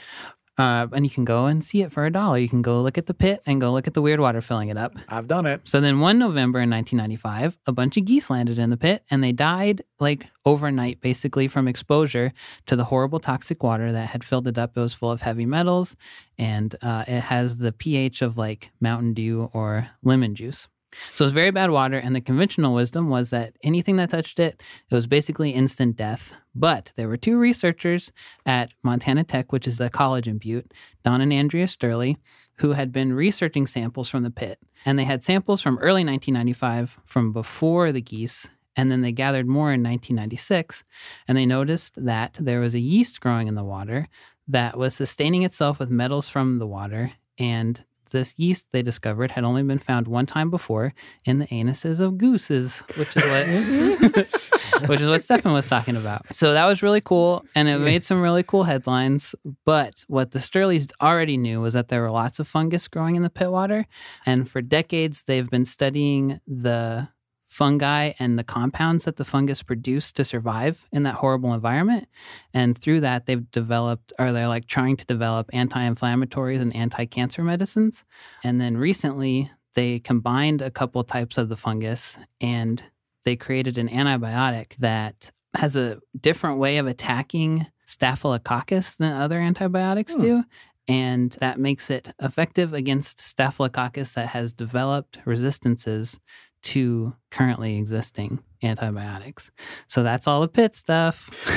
Uh, 0.60 0.88
and 0.92 1.06
you 1.06 1.10
can 1.10 1.24
go 1.24 1.46
and 1.46 1.64
see 1.64 1.82
it 1.82 1.90
for 1.90 2.06
a 2.06 2.12
dollar. 2.12 2.38
You 2.38 2.50
can 2.50 2.62
go 2.62 2.82
look 2.82 2.98
at 2.98 3.06
the 3.06 3.14
pit 3.14 3.42
and 3.46 3.62
go 3.62 3.72
look 3.72 3.88
at 3.88 3.94
the 3.94 4.02
weird 4.02 4.20
water 4.20 4.42
filling 4.42 4.68
it 4.68 4.78
up. 4.78 4.94
I've 5.08 5.26
done 5.28 5.46
it. 5.46 5.62
So 5.64 5.80
then, 5.80 6.02
one 6.02 6.20
November 6.20 6.60
in 6.60 6.70
1995, 6.70 7.58
a 7.66 7.72
bunch 7.72 7.96
of 7.96 8.04
geese 8.04 8.30
landed 8.30 8.60
in 8.60 8.70
the 8.70 8.76
pit 8.76 9.06
and 9.10 9.24
they 9.24 9.32
died 9.32 9.84
like 10.02 10.26
overnight, 10.44 11.00
basically 11.00 11.48
from 11.48 11.70
exposure 11.70 12.34
to 12.66 12.76
the 12.76 12.84
horrible 12.86 13.22
toxic 13.22 13.64
water 13.64 13.94
that 13.94 14.10
had 14.10 14.22
filled 14.22 14.48
it 14.48 14.58
up. 14.58 14.76
It 14.76 14.82
was 14.82 14.94
full 14.94 15.12
of 15.12 15.22
heavy 15.22 15.46
metals 15.46 15.96
and 16.38 16.76
uh, 16.82 17.06
it 17.08 17.22
has 17.22 17.58
the 17.58 17.72
pH 17.72 18.22
of 18.22 18.38
like 18.38 18.72
Mountain 18.82 19.14
Dew 19.14 19.50
or 19.54 19.92
lemon 20.04 20.36
juice. 20.36 20.68
So 21.14 21.24
it 21.24 21.28
was 21.28 21.34
very 21.34 21.52
bad 21.52 21.70
water, 21.70 21.98
and 21.98 22.16
the 22.16 22.22
conventional 22.22 22.74
wisdom 22.74 23.10
was 23.10 23.30
that 23.30 23.54
anything 23.64 23.98
that 23.98 24.10
touched 24.10 24.40
it, 24.40 24.62
it 24.90 24.96
was 24.96 25.08
basically 25.08 25.52
instant 25.52 25.96
death. 25.96 26.34
But 26.56 26.92
there 26.96 27.08
were 27.08 27.18
two 27.18 27.38
researchers 27.38 28.12
at 28.46 28.72
Montana 28.84 29.24
Tech, 29.24 29.52
which 29.52 29.68
is 29.68 29.78
the 29.78 29.90
college 29.90 30.28
in 30.28 30.40
Butte, 30.40 30.74
Don 31.04 31.22
and 31.22 31.32
Andrea 31.32 31.66
Stierle, 31.66 32.18
who 32.56 32.74
had 32.74 32.92
been 32.92 33.14
researching 33.14 33.68
samples 33.68 34.10
from 34.10 34.24
the 34.24 34.32
pit. 34.32 34.60
And 34.86 34.98
they 34.98 35.04
had 35.04 35.24
samples 35.24 35.62
from 35.62 35.78
early 35.78 36.04
1995 36.04 37.00
from 37.06 37.32
before 37.32 37.92
the 37.92 38.02
geese. 38.02 38.50
And 38.76 38.92
then 38.92 39.02
they 39.02 39.12
gathered 39.12 39.48
more 39.48 39.74
in 39.74 39.84
1996. 39.84 40.84
And 41.28 41.38
they 41.38 41.46
noticed 41.46 41.94
that 41.98 42.38
there 42.40 42.60
was 42.60 42.74
a 42.74 42.80
yeast 42.80 43.22
growing 43.22 43.48
in 43.48 43.56
the 43.56 43.64
water 43.64 44.08
that 44.48 44.78
was 44.78 44.96
sustaining 44.96 45.44
itself 45.44 45.80
with 45.80 45.90
metals 45.90 46.30
from 46.30 46.60
the 46.60 46.68
water. 46.68 47.14
And 47.38 47.84
this 48.10 48.38
yeast 48.38 48.68
they 48.72 48.82
discovered 48.82 49.32
had 49.32 49.44
only 49.44 49.64
been 49.64 49.80
found 49.80 50.08
one 50.08 50.26
time 50.26 50.50
before 50.50 50.94
in 51.26 51.40
the 51.40 51.48
anuses 51.48 52.00
of 52.00 52.18
gooses, 52.18 52.80
which 52.96 53.16
is 53.16 53.24
what 53.24 54.90
which 54.90 55.02
is 55.02 55.08
what 55.08 55.24
Stefan 55.24 55.54
was 55.54 55.68
talking 55.68 55.96
about. 55.96 56.34
So 56.36 56.54
that 56.54 56.66
was 56.66 56.82
really 56.82 57.02
cool, 57.02 57.44
and 57.56 57.68
it 57.68 57.80
made 57.80 58.04
some 58.04 58.22
really 58.22 58.44
cool 58.44 58.64
headlines. 58.64 59.36
But 59.66 60.04
what 60.08 60.32
the 60.32 60.40
Stierles 60.40 60.88
already 61.02 61.38
knew 61.38 61.62
was 61.62 61.74
that 61.74 61.88
there 61.90 62.02
were 62.02 62.12
lots 62.12 62.40
of 62.40 62.48
fungus 62.48 62.88
growing 62.88 63.16
in 63.16 63.24
the 63.24 63.30
pit 63.30 63.52
water, 63.52 63.86
and 64.26 64.50
for 64.50 64.62
decades 64.62 65.24
they've 65.24 65.50
been 65.50 65.66
studying 65.66 66.40
the 66.48 67.10
fungi 67.50 68.14
and 68.20 68.38
the 68.38 68.44
compounds 68.44 69.06
that 69.06 69.18
the 69.18 69.26
fungus 69.26 69.64
produce 69.64 70.12
to 70.14 70.24
survive 70.24 70.86
in 70.94 71.04
that 71.04 71.16
horrible 71.16 71.54
environment. 71.54 72.08
And 72.54 72.78
through 72.78 73.02
that, 73.02 73.26
they've 73.26 73.50
developed, 73.52 74.14
or 74.20 74.32
they're 74.32 74.48
like 74.48 74.68
trying 74.68 74.96
to 74.98 75.06
develop 75.06 75.50
anti 75.52 75.82
inflammatories 75.82 76.62
and 76.62 76.74
anti 76.76 77.06
cancer 77.06 77.44
medicines. 77.44 78.06
And 78.44 78.62
then 78.62 78.78
recently, 78.78 79.52
they 79.74 80.00
combined 80.00 80.62
a 80.62 80.72
couple 80.72 81.04
types 81.04 81.38
of 81.38 81.50
the 81.50 81.58
fungus 81.58 82.18
and 82.40 82.84
they 83.26 83.36
created 83.36 83.78
an 83.78 83.90
antibiotic 83.90 84.76
that 84.78 85.32
has 85.56 85.76
a 85.76 86.00
different 86.20 86.60
way 86.60 86.78
of 86.78 86.86
attacking 86.88 87.66
staphylococcus 87.86 88.96
than 88.96 89.14
other 89.14 89.40
antibiotics 89.40 90.14
Hmm. 90.14 90.22
do. 90.22 90.44
And 90.88 91.32
that 91.40 91.60
makes 91.60 91.90
it 91.92 92.14
effective 92.20 92.74
against 92.74 93.20
staphylococcus 93.20 94.14
that 94.16 94.30
has 94.30 94.54
developed 94.54 95.20
resistances 95.26 96.20
to 96.62 97.16
currently 97.32 97.78
existing 97.78 98.44
antibiotics. 98.62 99.50
So 99.88 100.04
that's 100.04 100.28
all 100.28 100.42
the 100.42 100.50
pit 100.50 100.76
stuff. 100.76 101.30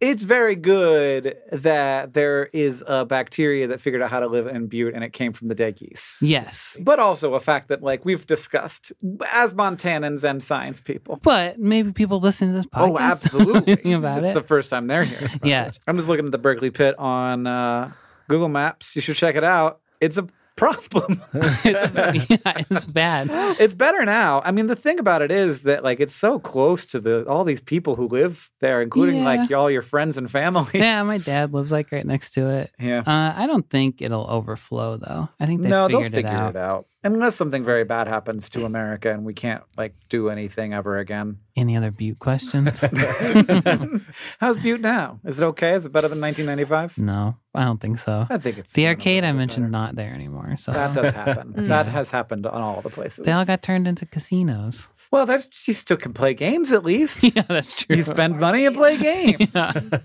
it's 0.00 0.22
very 0.22 0.54
good 0.54 1.36
that 1.50 2.12
there 2.12 2.46
is 2.52 2.84
a 2.86 3.04
bacteria 3.04 3.68
that 3.68 3.80
figured 3.80 4.02
out 4.02 4.10
how 4.10 4.20
to 4.20 4.26
live 4.26 4.46
in 4.46 4.66
Butte 4.66 4.94
and 4.94 5.02
it 5.02 5.12
came 5.12 5.32
from 5.32 5.48
the 5.48 5.54
dead 5.54 5.76
geese. 5.76 6.18
yes. 6.20 6.76
But 6.80 6.98
also 6.98 7.34
a 7.34 7.40
fact 7.40 7.68
that, 7.68 7.82
like 7.82 8.04
we've 8.04 8.26
discussed 8.26 8.92
as 9.32 9.54
Montanans 9.54 10.28
and 10.28 10.42
science 10.42 10.80
people. 10.80 11.18
But 11.22 11.58
maybe 11.58 11.92
people 11.92 12.20
listening 12.20 12.50
to 12.50 12.56
this 12.56 12.66
podcast 12.66 12.90
Oh, 12.90 12.98
absolutely. 12.98 13.60
thinking 13.76 13.94
about 13.94 14.18
it's 14.18 14.32
it. 14.32 14.34
the 14.34 14.42
first 14.42 14.70
time 14.70 14.86
they're 14.86 15.04
here. 15.04 15.30
Yeah. 15.42 15.70
I'm 15.86 15.96
just 15.96 16.08
looking 16.08 16.26
at 16.26 16.32
the 16.32 16.38
Berkeley 16.38 16.70
Pit 16.70 16.98
on 16.98 17.46
uh, 17.46 17.92
Google 18.28 18.48
Maps. 18.48 18.94
You 18.94 19.02
should 19.02 19.16
check 19.16 19.36
it 19.36 19.44
out. 19.44 19.80
It's 20.00 20.18
a 20.18 20.26
problem. 20.58 21.22
it's, 21.32 22.28
yeah, 22.30 22.62
it's 22.70 22.84
bad. 22.84 23.28
it's 23.58 23.74
better 23.74 24.04
now. 24.04 24.42
I 24.44 24.50
mean, 24.50 24.66
the 24.66 24.76
thing 24.76 24.98
about 24.98 25.22
it 25.22 25.30
is 25.30 25.62
that 25.62 25.82
like 25.82 26.00
it's 26.00 26.14
so 26.14 26.38
close 26.38 26.84
to 26.86 27.00
the 27.00 27.24
all 27.26 27.44
these 27.44 27.60
people 27.60 27.96
who 27.96 28.08
live 28.08 28.50
there, 28.60 28.82
including 28.82 29.24
like 29.24 29.50
all 29.52 29.70
your 29.70 29.82
friends 29.82 30.16
and 30.16 30.30
family. 30.30 30.78
Yeah, 30.78 31.02
my 31.04 31.18
dad 31.18 31.52
lives 31.54 31.72
like 31.72 31.92
right 31.92 32.04
next 32.04 32.32
to 32.32 32.48
it. 32.50 32.72
Yeah. 32.78 33.00
Uh, 33.00 33.32
I 33.36 33.46
don't 33.46 33.68
think 33.70 34.02
it'll 34.02 34.28
overflow 34.28 34.96
though. 34.96 35.28
I 35.40 35.46
think 35.46 35.62
they 35.62 35.68
no, 35.68 35.88
they'll 35.88 35.98
figured 36.02 36.14
figure 36.14 36.30
it 36.30 36.36
out. 36.36 36.50
it 36.50 36.56
out. 36.56 36.86
Unless 37.04 37.36
something 37.36 37.64
very 37.64 37.84
bad 37.84 38.08
happens 38.08 38.50
to 38.50 38.64
America 38.64 39.12
and 39.12 39.24
we 39.24 39.32
can't 39.32 39.62
like 39.76 39.94
do 40.08 40.30
anything 40.30 40.74
ever 40.74 40.98
again. 40.98 41.38
Any 41.54 41.76
other 41.76 41.92
Butte 41.92 42.18
questions? 42.18 42.80
How's 44.40 44.56
Butte 44.56 44.80
now? 44.80 45.20
Is 45.24 45.40
it 45.40 45.44
okay? 45.44 45.72
Is 45.74 45.86
it 45.86 45.92
better 45.92 46.08
than 46.08 46.20
1995? 46.20 46.98
no, 46.98 47.36
I 47.54 47.62
don't 47.64 47.80
think 47.80 47.98
so. 48.00 48.26
I 48.28 48.38
think 48.38 48.58
it's 48.58 48.72
The 48.72 48.88
arcade 48.88 49.22
I 49.24 49.30
mentioned 49.32 49.66
better. 49.66 49.70
not 49.70 49.94
there 49.96 50.12
anymore. 50.12 50.56
So 50.58 50.72
That 50.72 50.94
does 50.94 51.12
happen. 51.22 51.52
Mm. 51.54 51.68
That 51.68 51.86
has 51.86 52.10
happened 52.10 52.46
on 52.46 52.60
all 52.60 52.80
the 52.80 52.90
places. 52.90 53.24
they 53.24 53.32
all 53.32 53.44
got 53.44 53.62
turned 53.62 53.86
into 53.86 54.04
casinos. 54.04 54.88
Well, 55.10 55.26
that's 55.26 55.66
you 55.68 55.74
still 55.74 55.96
can 55.96 56.12
play 56.12 56.34
games 56.34 56.72
at 56.72 56.84
least. 56.84 57.22
yeah, 57.36 57.42
that's 57.42 57.82
true. 57.82 57.96
you 57.96 58.02
spend 58.02 58.38
money 58.38 58.64
and 58.66 58.76
play 58.76 58.96
games. 59.10 59.54
Yeah. 59.54 59.72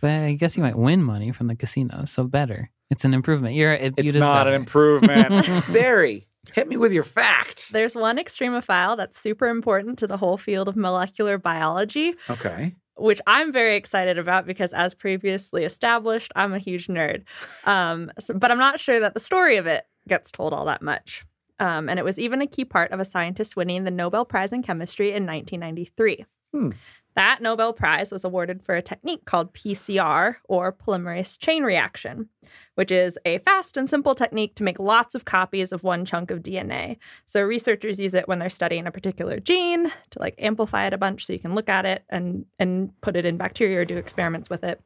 But 0.00 0.10
I 0.10 0.34
guess 0.34 0.56
you 0.56 0.62
might 0.62 0.76
win 0.76 1.02
money 1.02 1.32
from 1.32 1.46
the 1.48 1.56
casino, 1.56 2.04
so 2.04 2.24
better. 2.24 2.70
It's 2.90 3.04
an 3.04 3.14
improvement. 3.14 3.54
You're 3.54 3.72
it, 3.74 3.94
It's 3.96 3.96
Butte 3.96 4.14
is 4.16 4.20
not 4.20 4.46
an 4.46 4.54
improvement. 4.54 5.44
Very. 5.64 6.26
Hit 6.54 6.68
me 6.68 6.76
with 6.76 6.92
your 6.92 7.02
fact. 7.02 7.72
There's 7.72 7.94
one 7.94 8.16
extremophile 8.16 8.96
that's 8.96 9.18
super 9.18 9.48
important 9.48 9.98
to 9.98 10.06
the 10.06 10.16
whole 10.16 10.38
field 10.38 10.68
of 10.68 10.76
molecular 10.76 11.36
biology, 11.36 12.14
Okay. 12.30 12.74
which 12.96 13.20
I'm 13.26 13.52
very 13.52 13.76
excited 13.76 14.18
about 14.18 14.46
because, 14.46 14.72
as 14.72 14.94
previously 14.94 15.64
established, 15.64 16.32
I'm 16.36 16.54
a 16.54 16.58
huge 16.58 16.86
nerd. 16.86 17.24
Um, 17.64 18.10
so- 18.18 18.34
but 18.34 18.50
I'm 18.50 18.58
not 18.58 18.80
sure 18.80 19.00
that 19.00 19.12
the 19.14 19.20
story 19.20 19.56
of 19.58 19.66
it 19.66 19.84
gets 20.06 20.30
told 20.30 20.52
all 20.54 20.64
that 20.66 20.80
much. 20.80 21.24
Um, 21.60 21.88
and 21.88 21.98
it 21.98 22.04
was 22.04 22.18
even 22.18 22.40
a 22.40 22.46
key 22.46 22.64
part 22.64 22.92
of 22.92 23.00
a 23.00 23.04
scientist 23.04 23.56
winning 23.56 23.84
the 23.84 23.90
Nobel 23.90 24.24
Prize 24.24 24.52
in 24.52 24.62
Chemistry 24.62 25.08
in 25.08 25.26
1993. 25.26 26.24
Hmm. 26.52 26.70
That 27.18 27.42
Nobel 27.42 27.72
Prize 27.72 28.12
was 28.12 28.24
awarded 28.24 28.62
for 28.62 28.76
a 28.76 28.82
technique 28.82 29.24
called 29.24 29.52
PCR, 29.52 30.36
or 30.44 30.72
polymerase 30.72 31.36
chain 31.36 31.64
reaction, 31.64 32.28
which 32.76 32.92
is 32.92 33.18
a 33.24 33.38
fast 33.38 33.76
and 33.76 33.90
simple 33.90 34.14
technique 34.14 34.54
to 34.54 34.62
make 34.62 34.78
lots 34.78 35.16
of 35.16 35.24
copies 35.24 35.72
of 35.72 35.82
one 35.82 36.04
chunk 36.04 36.30
of 36.30 36.44
DNA. 36.44 36.96
So 37.26 37.42
researchers 37.42 37.98
use 37.98 38.14
it 38.14 38.28
when 38.28 38.38
they're 38.38 38.48
studying 38.48 38.86
a 38.86 38.92
particular 38.92 39.40
gene 39.40 39.90
to 40.10 40.18
like 40.20 40.36
amplify 40.38 40.86
it 40.86 40.92
a 40.92 40.98
bunch 40.98 41.26
so 41.26 41.32
you 41.32 41.40
can 41.40 41.56
look 41.56 41.68
at 41.68 41.84
it 41.84 42.04
and 42.08 42.46
and 42.60 42.92
put 43.00 43.16
it 43.16 43.26
in 43.26 43.36
bacteria 43.36 43.80
or 43.80 43.84
do 43.84 43.96
experiments 43.96 44.48
with 44.48 44.62
it. 44.62 44.80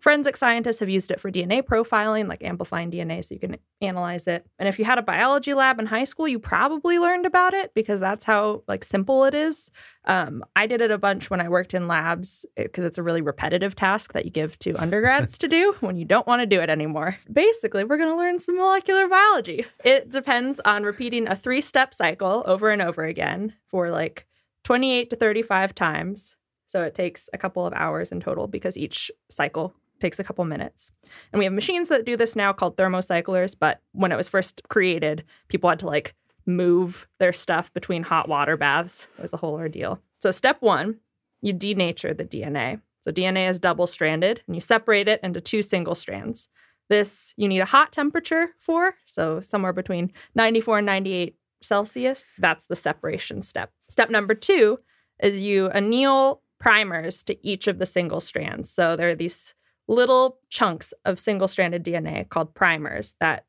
Forensic 0.00 0.36
scientists 0.36 0.78
have 0.78 0.88
used 0.88 1.10
it 1.10 1.18
for 1.18 1.30
DNA 1.30 1.60
profiling, 1.60 2.28
like 2.28 2.44
amplifying 2.44 2.88
DNA 2.88 3.24
so 3.24 3.34
you 3.34 3.40
can 3.40 3.56
analyze 3.80 4.28
it. 4.28 4.46
And 4.58 4.68
if 4.68 4.78
you 4.78 4.84
had 4.84 4.98
a 4.98 5.02
biology 5.02 5.54
lab 5.54 5.80
in 5.80 5.86
high 5.86 6.04
school, 6.04 6.28
you 6.28 6.38
probably 6.38 7.00
learned 7.00 7.26
about 7.26 7.52
it 7.52 7.74
because 7.74 7.98
that's 7.98 8.24
how 8.24 8.62
like 8.68 8.84
simple 8.84 9.24
it 9.24 9.34
is. 9.34 9.70
Um, 10.04 10.44
I 10.54 10.68
did 10.68 10.80
it 10.80 10.92
a 10.92 10.98
bunch 10.98 11.30
when 11.30 11.40
I 11.40 11.48
worked 11.48 11.74
in 11.74 11.88
labs 11.88 12.46
because 12.56 12.84
it's 12.84 12.98
a 12.98 13.02
really 13.02 13.22
repetitive 13.22 13.74
task 13.74 14.12
that 14.12 14.24
you 14.24 14.30
give 14.30 14.56
to 14.60 14.76
undergrads 14.76 15.36
to 15.38 15.48
do 15.48 15.74
when 15.80 15.96
you 15.96 16.04
don't 16.04 16.28
want 16.28 16.42
to 16.42 16.46
do 16.46 16.60
it 16.60 16.70
anymore. 16.70 17.16
Basically, 17.32 17.82
we're 17.82 17.98
going 17.98 18.08
to 18.08 18.16
learn 18.16 18.38
some 18.38 18.56
molecular 18.56 19.08
biology. 19.08 19.66
It 19.84 20.10
depends 20.10 20.60
on 20.60 20.84
repeating 20.84 21.26
a 21.26 21.34
three 21.34 21.60
step 21.60 21.92
cycle 21.92 22.44
over 22.46 22.70
and 22.70 22.80
over 22.80 23.04
again 23.04 23.54
for 23.66 23.90
like 23.90 24.26
28 24.62 25.10
to 25.10 25.16
35 25.16 25.74
times. 25.74 26.36
So 26.68 26.82
it 26.82 26.94
takes 26.94 27.28
a 27.32 27.38
couple 27.38 27.66
of 27.66 27.72
hours 27.72 28.12
in 28.12 28.20
total 28.20 28.46
because 28.46 28.76
each 28.76 29.10
cycle 29.30 29.74
takes 30.00 30.18
a 30.18 30.24
couple 30.24 30.44
minutes. 30.44 30.90
And 31.32 31.38
we 31.38 31.44
have 31.44 31.52
machines 31.52 31.88
that 31.88 32.06
do 32.06 32.16
this 32.16 32.36
now 32.36 32.52
called 32.52 32.76
thermocyclers, 32.76 33.56
but 33.58 33.80
when 33.92 34.12
it 34.12 34.16
was 34.16 34.28
first 34.28 34.62
created, 34.68 35.24
people 35.48 35.68
had 35.68 35.78
to 35.80 35.86
like 35.86 36.14
move 36.46 37.06
their 37.18 37.32
stuff 37.32 37.72
between 37.74 38.02
hot 38.02 38.28
water 38.28 38.56
baths. 38.56 39.06
It 39.18 39.22
was 39.22 39.32
a 39.32 39.38
whole 39.38 39.54
ordeal. 39.54 40.00
So 40.20 40.30
step 40.30 40.58
1, 40.60 40.96
you 41.42 41.52
denature 41.52 42.16
the 42.16 42.24
DNA. 42.24 42.80
So 43.00 43.12
DNA 43.12 43.48
is 43.48 43.58
double 43.58 43.86
stranded 43.86 44.42
and 44.46 44.56
you 44.56 44.60
separate 44.60 45.08
it 45.08 45.20
into 45.22 45.40
two 45.40 45.62
single 45.62 45.94
strands. 45.94 46.48
This 46.88 47.34
you 47.36 47.48
need 47.48 47.60
a 47.60 47.66
hot 47.66 47.92
temperature 47.92 48.50
for, 48.58 48.94
so 49.06 49.40
somewhere 49.40 49.74
between 49.74 50.10
94 50.34 50.78
and 50.78 50.86
98 50.86 51.36
Celsius. 51.60 52.36
That's 52.38 52.66
the 52.66 52.76
separation 52.76 53.42
step. 53.42 53.70
Step 53.88 54.10
number 54.10 54.34
2 54.34 54.78
is 55.22 55.42
you 55.42 55.68
anneal 55.70 56.42
primers 56.58 57.22
to 57.24 57.46
each 57.46 57.68
of 57.68 57.78
the 57.78 57.86
single 57.86 58.20
strands. 58.20 58.70
So 58.70 58.96
there 58.96 59.10
are 59.10 59.14
these 59.14 59.54
little 59.88 60.38
chunks 60.50 60.92
of 61.04 61.18
single 61.18 61.48
stranded 61.48 61.82
DNA 61.84 62.28
called 62.28 62.54
primers 62.54 63.16
that 63.20 63.44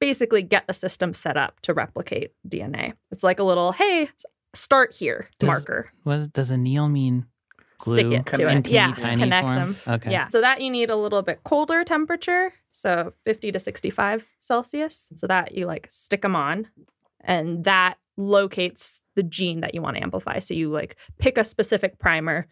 basically 0.00 0.42
get 0.42 0.66
the 0.66 0.74
system 0.74 1.14
set 1.14 1.36
up 1.36 1.60
to 1.60 1.72
replicate 1.72 2.32
DNA. 2.46 2.92
It's 3.10 3.22
like 3.22 3.38
a 3.38 3.44
little, 3.44 3.72
hey, 3.72 4.08
start 4.54 4.94
here 4.94 5.28
Does- 5.38 5.46
marker. 5.46 5.90
What 6.02 6.32
does 6.32 6.50
anneal 6.50 6.88
mean? 6.88 7.26
Glue 7.78 7.96
Stick 7.96 8.12
it 8.12 8.26
to 8.34 8.48
it. 8.48 8.68
Yeah, 8.68 8.92
tiny 8.94 9.22
connect 9.22 9.44
form? 9.44 9.54
them. 9.54 9.76
Okay. 9.88 10.12
Yeah. 10.12 10.28
So 10.28 10.40
that 10.40 10.60
you 10.60 10.70
need 10.70 10.90
a 10.90 10.96
little 10.96 11.22
bit 11.22 11.42
colder 11.44 11.82
temperature, 11.84 12.52
so 12.70 13.12
50 13.24 13.50
to 13.52 13.58
65 13.58 14.28
Celsius. 14.40 15.08
So 15.16 15.26
that 15.26 15.56
you 15.56 15.66
like 15.66 15.88
stick 15.90 16.22
them 16.22 16.36
on 16.36 16.68
and 17.20 17.64
that 17.64 17.96
locates 18.16 19.00
the 19.16 19.24
gene 19.24 19.60
that 19.60 19.74
you 19.74 19.82
want 19.82 19.96
to 19.96 20.02
amplify. 20.02 20.38
So 20.38 20.54
you 20.54 20.70
like 20.70 20.96
pick 21.18 21.36
a 21.36 21.44
specific 21.44 21.98
primer 21.98 22.46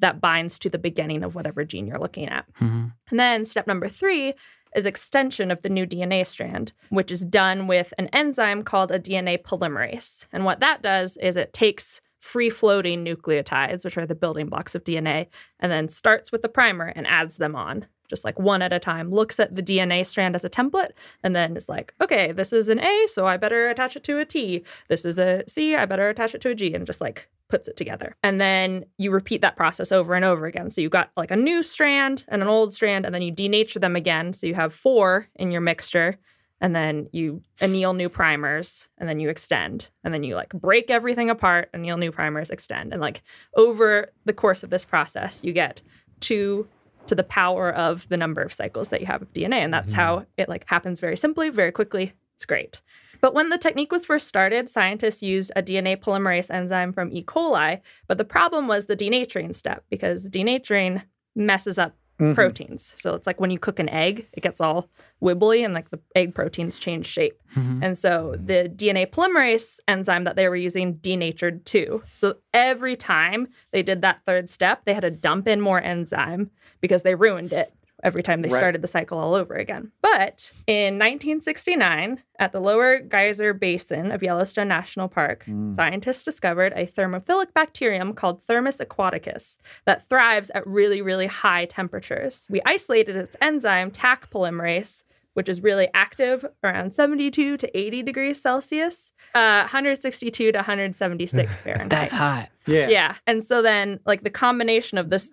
that 0.00 0.20
binds 0.20 0.58
to 0.60 0.68
the 0.68 0.78
beginning 0.78 1.22
of 1.22 1.34
whatever 1.34 1.64
gene 1.64 1.86
you're 1.86 1.98
looking 1.98 2.28
at. 2.28 2.46
Mhm. 2.60 2.92
And 3.10 3.20
then 3.20 3.44
step 3.44 3.66
number 3.66 3.88
three 3.88 4.34
is 4.74 4.86
extension 4.86 5.50
of 5.50 5.62
the 5.62 5.68
new 5.68 5.86
DNA 5.86 6.24
strand, 6.24 6.72
which 6.88 7.10
is 7.12 7.24
done 7.24 7.66
with 7.68 7.94
an 7.96 8.08
enzyme 8.08 8.64
called 8.64 8.90
a 8.90 8.98
DNA 8.98 9.38
polymerase. 9.38 10.26
And 10.32 10.44
what 10.44 10.60
that 10.60 10.82
does 10.82 11.16
is 11.18 11.36
it 11.36 11.52
takes 11.52 12.00
free 12.18 12.50
floating 12.50 13.04
nucleotides, 13.04 13.84
which 13.84 13.98
are 13.98 14.06
the 14.06 14.14
building 14.14 14.48
blocks 14.48 14.74
of 14.74 14.82
DNA, 14.82 15.28
and 15.60 15.70
then 15.70 15.88
starts 15.88 16.32
with 16.32 16.42
the 16.42 16.48
primer 16.48 16.86
and 16.86 17.06
adds 17.06 17.36
them 17.36 17.54
on. 17.54 17.86
Just 18.08 18.24
like 18.24 18.38
one 18.38 18.62
at 18.62 18.72
a 18.72 18.78
time, 18.78 19.10
looks 19.10 19.40
at 19.40 19.54
the 19.56 19.62
DNA 19.62 20.04
strand 20.04 20.34
as 20.34 20.44
a 20.44 20.50
template, 20.50 20.90
and 21.22 21.34
then 21.34 21.56
is 21.56 21.68
like, 21.68 21.94
okay, 22.00 22.32
this 22.32 22.52
is 22.52 22.68
an 22.68 22.80
A, 22.80 23.06
so 23.08 23.26
I 23.26 23.36
better 23.36 23.68
attach 23.68 23.96
it 23.96 24.04
to 24.04 24.18
a 24.18 24.24
T. 24.24 24.64
This 24.88 25.04
is 25.04 25.18
a 25.18 25.42
C, 25.48 25.74
I 25.74 25.86
better 25.86 26.08
attach 26.08 26.34
it 26.34 26.40
to 26.42 26.50
a 26.50 26.54
G, 26.54 26.74
and 26.74 26.86
just 26.86 27.00
like 27.00 27.28
puts 27.48 27.68
it 27.68 27.76
together. 27.76 28.16
And 28.22 28.40
then 28.40 28.84
you 28.98 29.10
repeat 29.10 29.40
that 29.42 29.56
process 29.56 29.92
over 29.92 30.14
and 30.14 30.24
over 30.24 30.46
again. 30.46 30.70
So 30.70 30.80
you 30.80 30.88
got 30.88 31.10
like 31.16 31.30
a 31.30 31.36
new 31.36 31.62
strand 31.62 32.24
and 32.28 32.42
an 32.42 32.48
old 32.48 32.72
strand, 32.72 33.06
and 33.06 33.14
then 33.14 33.22
you 33.22 33.32
denature 33.32 33.80
them 33.80 33.96
again. 33.96 34.32
So 34.32 34.46
you 34.46 34.54
have 34.54 34.72
four 34.72 35.28
in 35.36 35.50
your 35.50 35.60
mixture. 35.60 36.18
And 36.60 36.74
then 36.74 37.08
you 37.12 37.42
anneal 37.60 37.92
new 37.92 38.08
primers 38.08 38.88
and 38.96 39.06
then 39.06 39.20
you 39.20 39.28
extend. 39.28 39.88
And 40.02 40.14
then 40.14 40.22
you 40.22 40.34
like 40.34 40.48
break 40.50 40.88
everything 40.88 41.28
apart, 41.28 41.68
anneal 41.74 41.98
new 41.98 42.10
primers, 42.10 42.48
extend. 42.48 42.92
And 42.92 43.02
like 43.02 43.22
over 43.54 44.12
the 44.24 44.32
course 44.32 44.62
of 44.62 44.70
this 44.70 44.84
process, 44.84 45.44
you 45.44 45.52
get 45.52 45.82
two 46.20 46.66
to 47.06 47.14
the 47.14 47.24
power 47.24 47.72
of 47.72 48.08
the 48.08 48.16
number 48.16 48.42
of 48.42 48.52
cycles 48.52 48.88
that 48.90 49.00
you 49.00 49.06
have 49.06 49.22
of 49.22 49.32
DNA. 49.32 49.56
And 49.56 49.72
that's 49.72 49.92
mm-hmm. 49.92 50.00
how 50.00 50.26
it 50.36 50.48
like 50.48 50.64
happens 50.68 51.00
very 51.00 51.16
simply, 51.16 51.50
very 51.50 51.72
quickly. 51.72 52.12
It's 52.34 52.44
great. 52.44 52.80
But 53.20 53.34
when 53.34 53.48
the 53.48 53.58
technique 53.58 53.90
was 53.90 54.04
first 54.04 54.28
started, 54.28 54.68
scientists 54.68 55.22
used 55.22 55.50
a 55.56 55.62
DNA 55.62 55.96
polymerase 55.96 56.50
enzyme 56.50 56.92
from 56.92 57.10
E. 57.10 57.24
coli. 57.24 57.80
But 58.06 58.18
the 58.18 58.24
problem 58.24 58.68
was 58.68 58.86
the 58.86 58.96
denaturing 58.96 59.54
step 59.54 59.84
because 59.88 60.28
denaturing 60.28 61.02
messes 61.34 61.78
up 61.78 61.96
Mm-hmm. 62.20 62.34
proteins. 62.34 62.92
So 62.96 63.16
it's 63.16 63.26
like 63.26 63.40
when 63.40 63.50
you 63.50 63.58
cook 63.58 63.80
an 63.80 63.88
egg, 63.88 64.28
it 64.32 64.40
gets 64.40 64.60
all 64.60 64.88
wibbly 65.20 65.64
and 65.64 65.74
like 65.74 65.90
the 65.90 65.98
egg 66.14 66.32
proteins 66.32 66.78
change 66.78 67.06
shape. 67.06 67.42
Mm-hmm. 67.56 67.82
And 67.82 67.98
so 67.98 68.36
the 68.38 68.72
DNA 68.72 69.10
polymerase 69.10 69.80
enzyme 69.88 70.22
that 70.22 70.36
they 70.36 70.48
were 70.48 70.54
using 70.54 70.94
denatured 70.94 71.66
too. 71.66 72.04
So 72.14 72.36
every 72.52 72.94
time 72.94 73.48
they 73.72 73.82
did 73.82 74.02
that 74.02 74.20
third 74.26 74.48
step, 74.48 74.84
they 74.84 74.94
had 74.94 75.00
to 75.00 75.10
dump 75.10 75.48
in 75.48 75.60
more 75.60 75.82
enzyme 75.82 76.52
because 76.80 77.02
they 77.02 77.16
ruined 77.16 77.52
it 77.52 77.74
every 78.04 78.22
time 78.22 78.42
they 78.42 78.48
Right. 78.48 78.58
started 78.58 78.82
the 78.82 78.88
cycle 78.88 79.18
all 79.18 79.34
over 79.34 79.54
again. 79.54 79.90
But 80.02 80.52
in 80.66 80.98
1969, 80.98 82.22
at 82.38 82.52
the 82.52 82.60
Lower 82.60 83.00
Geyser 83.00 83.52
Basin 83.54 84.12
of 84.12 84.22
Yellowstone 84.22 84.68
National 84.68 85.08
Park, 85.08 85.44
hmm. 85.44 85.72
scientists 85.72 86.22
discovered 86.24 86.72
a 86.76 86.86
thermophilic 86.86 87.52
bacterium 87.54 88.12
called 88.12 88.42
Thermus 88.44 88.76
aquaticus 88.78 89.58
that 89.86 90.08
thrives 90.08 90.50
at 90.50 90.66
really, 90.66 91.00
really 91.02 91.26
high 91.26 91.64
temperatures. 91.64 92.46
We 92.50 92.60
isolated 92.66 93.16
its 93.16 93.36
enzyme, 93.40 93.90
Taq 93.90 94.30
polymerase, 94.30 95.04
which 95.34 95.48
is 95.48 95.62
really 95.62 95.88
active 95.94 96.44
around 96.64 96.94
72 96.94 97.56
to 97.58 97.78
80 97.78 98.02
degrees 98.02 98.40
Celsius, 98.40 99.12
uh, 99.34 99.60
162 99.62 100.52
to 100.52 100.58
176 100.58 101.60
Fahrenheit. 101.60 101.90
That's 101.90 102.12
hot. 102.12 102.48
Yeah. 102.66 102.88
Yeah. 102.88 103.14
And 103.26 103.44
so 103.44 103.60
then, 103.62 104.00
like, 104.06 104.22
the 104.22 104.30
combination 104.30 104.96
of 104.98 105.10
this 105.10 105.30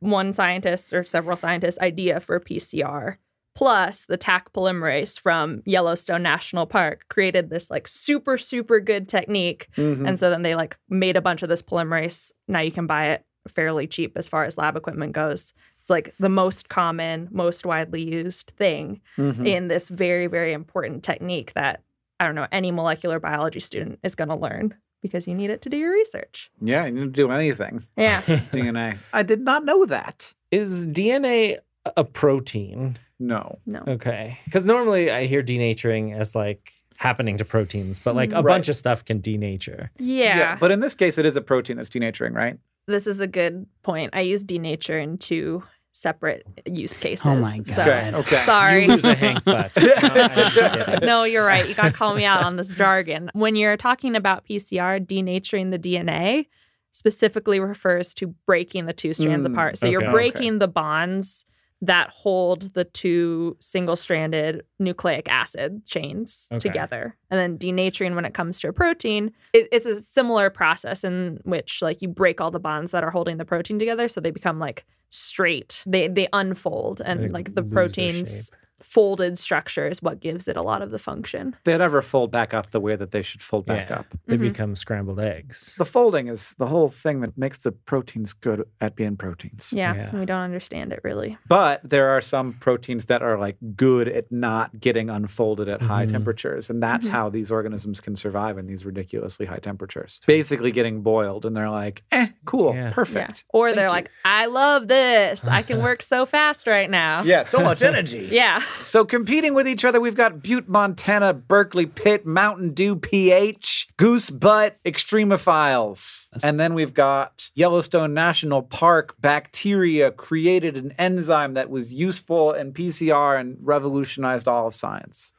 one 0.00 0.32
scientist 0.32 0.92
or 0.92 1.04
several 1.04 1.36
scientists' 1.36 1.78
idea 1.78 2.20
for 2.20 2.40
PCR 2.40 3.16
plus 3.54 4.06
the 4.06 4.16
Taq 4.16 4.44
polymerase 4.54 5.20
from 5.20 5.62
Yellowstone 5.66 6.22
National 6.22 6.64
Park 6.64 7.04
created 7.10 7.50
this, 7.50 7.70
like, 7.70 7.86
super, 7.86 8.38
super 8.38 8.80
good 8.80 9.08
technique. 9.08 9.68
Mhm. 9.76 10.08
And 10.08 10.18
so 10.18 10.30
then 10.30 10.40
they, 10.40 10.54
like, 10.54 10.78
made 10.88 11.16
a 11.18 11.20
bunch 11.20 11.42
of 11.42 11.50
this 11.50 11.60
polymerase. 11.62 12.32
Now 12.48 12.60
you 12.60 12.72
can 12.72 12.86
buy 12.86 13.10
it 13.10 13.24
fairly 13.48 13.86
cheap 13.86 14.16
as 14.16 14.26
far 14.28 14.44
as 14.44 14.56
lab 14.56 14.76
equipment 14.76 15.12
goes. 15.12 15.52
It's 15.82 15.90
like 15.90 16.14
the 16.20 16.28
most 16.28 16.68
common, 16.68 17.28
most 17.32 17.66
widely 17.66 18.02
used 18.02 18.52
thing 18.56 19.00
Mhm. 19.18 19.44
in 19.46 19.66
this 19.68 19.88
very, 19.88 20.28
very 20.28 20.52
important 20.52 21.02
technique 21.02 21.52
that 21.54 21.82
I 22.20 22.26
don't 22.26 22.36
know 22.36 22.46
any 22.52 22.70
molecular 22.70 23.18
biology 23.18 23.58
student 23.58 23.98
is 24.04 24.14
going 24.14 24.28
to 24.28 24.36
learn 24.36 24.74
because 25.02 25.26
you 25.26 25.34
need 25.34 25.50
it 25.50 25.60
to 25.62 25.68
do 25.68 25.76
your 25.76 25.92
research. 25.92 26.52
Yeah, 26.60 26.86
you 26.86 26.92
need 26.92 27.00
to 27.00 27.06
do 27.10 27.32
anything. 27.32 27.82
Yeah. 27.96 28.22
DNA. 28.52 28.98
I 29.12 29.24
did 29.24 29.40
not 29.40 29.64
know 29.64 29.84
that. 29.86 30.32
Is 30.52 30.86
DNA 30.86 31.56
a 31.96 32.04
protein? 32.04 32.96
No. 33.18 33.58
No. 33.66 33.82
Okay. 33.88 34.38
Because 34.44 34.64
normally 34.64 35.10
I 35.10 35.26
hear 35.26 35.42
denaturing 35.42 36.14
as 36.16 36.36
like 36.36 36.74
happening 36.98 37.36
to 37.38 37.44
proteins, 37.44 37.98
but 37.98 38.14
like 38.14 38.30
a 38.30 38.36
Right. 38.36 38.52
bunch 38.54 38.68
of 38.68 38.76
stuff 38.76 39.04
can 39.04 39.20
denature. 39.20 39.88
Yeah. 39.98 40.38
Yeah. 40.38 40.56
But 40.60 40.70
in 40.70 40.78
this 40.78 40.94
case, 40.94 41.18
it 41.18 41.26
is 41.26 41.34
a 41.34 41.40
protein 41.40 41.78
that's 41.78 41.90
denaturing, 41.90 42.34
right? 42.36 42.56
This 42.86 43.06
is 43.06 43.20
a 43.20 43.26
good 43.26 43.66
point. 43.82 44.10
I 44.14 44.20
use 44.20 44.44
denature 44.44 45.02
in 45.02 45.18
two 45.18 45.62
separate 45.94 46.46
use 46.66 46.96
cases. 46.96 47.26
Oh 47.26 47.36
my 47.36 47.58
So- 47.66 47.76
God. 47.76 47.88
Okay. 47.88 48.12
Okay. 48.14 48.44
Sorry. 48.44 48.82
You 48.82 48.88
lose 48.92 49.04
a 49.04 49.14
Hank 49.14 49.44
butt. 49.44 49.72
No, 49.76 49.90
I'm 49.92 50.30
just 50.54 50.74
kidding. 50.86 51.06
no, 51.06 51.24
you're 51.24 51.44
right. 51.44 51.68
You 51.68 51.74
got 51.74 51.88
to 51.88 51.92
call 51.92 52.14
me 52.14 52.24
out 52.24 52.42
on 52.44 52.56
this 52.56 52.68
jargon. 52.68 53.30
When 53.34 53.56
you're 53.56 53.76
talking 53.76 54.16
about 54.16 54.46
PCR, 54.46 55.04
denaturing 55.06 55.70
the 55.70 55.78
DNA 55.78 56.46
specifically 56.92 57.60
refers 57.60 58.14
to 58.14 58.28
breaking 58.46 58.86
the 58.86 58.92
two 58.92 59.12
strands 59.14 59.46
Mm, 59.46 59.52
apart. 59.52 59.78
So 59.78 59.86
okay. 59.86 59.92
you're 59.92 60.02
Okay. 60.04 60.10
breaking 60.12 60.58
the 60.58 60.68
bonds 60.68 61.44
that 61.82 62.10
hold 62.10 62.74
the 62.74 62.84
two 62.84 63.56
single 63.60 63.96
stranded 63.96 64.62
nucleic 64.78 65.28
acid 65.28 65.84
chains 65.84 66.48
Okay. 66.52 66.60
together. 66.60 67.16
And 67.28 67.38
then 67.40 67.58
denaturing, 67.58 68.14
when 68.14 68.24
it 68.24 68.34
comes 68.34 68.60
to 68.60 68.68
a 68.68 68.72
protein, 68.72 69.32
it, 69.52 69.68
it's 69.72 69.84
a 69.84 70.00
similar 70.00 70.48
process 70.48 71.02
in 71.02 71.40
which 71.44 71.82
like 71.82 72.00
you 72.00 72.08
break 72.08 72.40
all 72.40 72.52
the 72.52 72.60
bonds 72.60 72.92
that 72.92 73.02
are 73.02 73.10
holding 73.10 73.36
the 73.36 73.44
protein 73.44 73.78
together 73.80 74.06
so 74.06 74.20
they 74.20 74.30
become 74.30 74.60
like 74.60 74.84
straight. 75.10 75.82
They 75.84 76.06
they 76.08 76.28
unfold 76.32 76.98
They 76.98 77.04
and 77.04 77.32
like 77.32 77.54
the 77.54 77.62
protein's 77.64 78.52
folded 78.82 79.38
structure 79.38 79.86
is 79.86 80.02
what 80.02 80.20
gives 80.20 80.48
it 80.48 80.56
a 80.56 80.62
lot 80.62 80.82
of 80.82 80.90
the 80.90 80.98
function. 80.98 81.56
They 81.64 81.76
never 81.78 82.02
fold 82.02 82.30
back 82.30 82.52
up 82.54 82.70
the 82.70 82.80
way 82.80 82.96
that 82.96 83.10
they 83.10 83.22
should 83.22 83.40
fold 83.42 83.66
back 83.66 83.88
Yeah. 83.90 84.00
up. 84.00 84.06
They 84.26 84.36
Mhm. 84.36 84.40
become 84.40 84.76
scrambled 84.76 85.20
eggs. 85.20 85.76
The 85.76 85.84
folding 85.84 86.28
is 86.28 86.54
the 86.58 86.66
whole 86.66 86.88
thing 86.88 87.20
that 87.20 87.36
makes 87.38 87.58
the 87.58 87.72
proteins 87.72 88.32
good 88.32 88.64
at 88.80 88.96
being 88.96 89.16
proteins. 89.16 89.72
Yeah, 89.72 89.94
Yeah. 89.94 90.16
we 90.18 90.26
don't 90.26 90.40
understand 90.40 90.92
it 90.92 91.00
really. 91.02 91.38
But 91.48 91.80
there 91.84 92.08
are 92.10 92.20
some 92.20 92.54
proteins 92.54 93.06
that 93.06 93.22
are 93.22 93.38
like 93.38 93.56
good 93.76 94.08
at 94.08 94.30
not 94.30 94.80
getting 94.80 95.08
unfolded 95.10 95.68
at 95.68 95.82
high 95.82 96.06
Mhm. 96.06 96.12
temperatures. 96.12 96.68
And 96.70 96.82
that's 96.82 97.08
Mhm. 97.08 97.12
how 97.12 97.28
these 97.30 97.50
organisms 97.50 98.00
can 98.00 98.16
survive 98.16 98.58
in 98.58 98.66
these 98.66 98.84
ridiculously 98.84 99.46
high 99.46 99.58
temperatures. 99.58 100.20
Basically 100.26 100.72
getting 100.72 101.02
boiled 101.02 101.44
and 101.44 101.56
they're 101.56 101.70
like, 101.70 102.02
eh, 102.12 102.28
cool, 102.44 102.74
Yeah. 102.74 102.90
perfect. 102.92 103.44
Or 103.50 103.68
Thank 103.68 103.76
they're 103.76 103.86
you. 103.86 103.92
like, 103.92 104.10
I 104.24 104.46
love 104.46 104.88
this. 104.88 105.46
I 105.46 105.62
can 105.62 105.82
work 105.82 106.02
so 106.02 106.26
fast 106.26 106.66
right 106.66 106.90
now. 106.90 107.22
Yeah, 107.32 107.44
so 107.44 107.62
much 107.62 107.82
energy. 107.82 108.28
Yeah. 108.32 108.60
So 108.82 109.04
competing 109.04 109.54
with 109.54 109.66
each 109.68 109.84
other, 109.84 110.00
we've 110.00 110.16
got 110.16 110.42
Butte, 110.42 110.68
Montana, 110.68 111.32
Berkeley 111.32 111.86
Pit, 111.86 112.26
Mountain 112.26 112.74
Dew, 112.74 112.96
PH, 112.96 113.88
Goose 113.96 114.28
Butt, 114.30 114.78
Extremophiles. 114.84 116.28
And 116.42 116.58
then 116.58 116.74
we've 116.74 116.94
got 116.94 117.50
Yellowstone 117.54 118.12
National 118.14 118.62
Park. 118.62 119.14
Bacteria 119.20 120.10
created 120.10 120.76
an 120.76 120.92
enzyme 120.98 121.54
that 121.54 121.70
was 121.70 121.94
useful 121.94 122.52
in 122.52 122.72
PCR 122.72 123.38
and 123.38 123.56
revolutionized 123.60 124.48
all 124.48 124.66
of 124.66 124.74
science. 124.74 125.32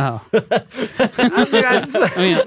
Oh, 0.00 0.20
I 0.32 0.38
think 0.40 1.64
I 1.66 1.80
just- 1.84 1.94
I 1.96 2.16
mean, 2.16 2.42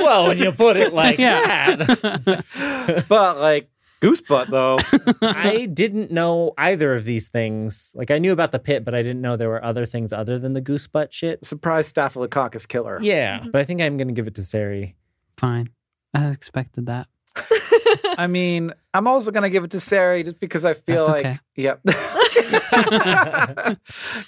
well, 0.00 0.28
when 0.28 0.38
you 0.38 0.52
put 0.52 0.76
it 0.76 0.92
like 0.94 1.18
Yeah. 1.18 1.74
that. 1.76 3.04
but 3.08 3.38
like 3.38 3.68
Goose 4.00 4.20
Butt, 4.20 4.50
though. 4.50 4.78
I 5.22 5.66
didn't 5.66 6.10
know 6.10 6.52
either 6.58 6.94
of 6.94 7.04
these 7.04 7.28
things. 7.28 7.92
Like 7.96 8.10
I 8.10 8.18
knew 8.18 8.32
about 8.32 8.52
the 8.52 8.58
pit, 8.58 8.84
but 8.84 8.94
I 8.94 9.02
didn't 9.02 9.22
know 9.22 9.36
there 9.36 9.48
were 9.48 9.64
other 9.64 9.86
things 9.86 10.12
other 10.12 10.38
than 10.38 10.52
the 10.52 10.60
goose 10.60 10.86
butt 10.86 11.12
shit. 11.12 11.44
Surprise 11.44 11.88
Staphylococcus 11.88 12.66
killer. 12.66 12.98
Yeah, 13.00 13.40
mm-hmm. 13.40 13.50
but 13.50 13.60
I 13.60 13.64
think 13.64 13.80
I'm 13.80 13.96
gonna 13.96 14.12
give 14.12 14.26
it 14.26 14.34
to 14.36 14.42
Ceri. 14.42 14.94
fine. 15.36 15.70
I 16.14 16.28
expected 16.28 16.86
that. 16.86 17.08
I 18.18 18.26
mean, 18.26 18.72
I'm 18.94 19.06
also 19.06 19.30
going 19.30 19.42
to 19.42 19.50
give 19.50 19.64
it 19.64 19.70
to 19.72 19.76
Ceri 19.78 20.24
just 20.24 20.40
because 20.40 20.64
I 20.64 20.74
feel 20.74 21.06
That's 21.06 21.24
like, 21.24 21.26
okay. 21.26 21.38
yep. 21.54 21.80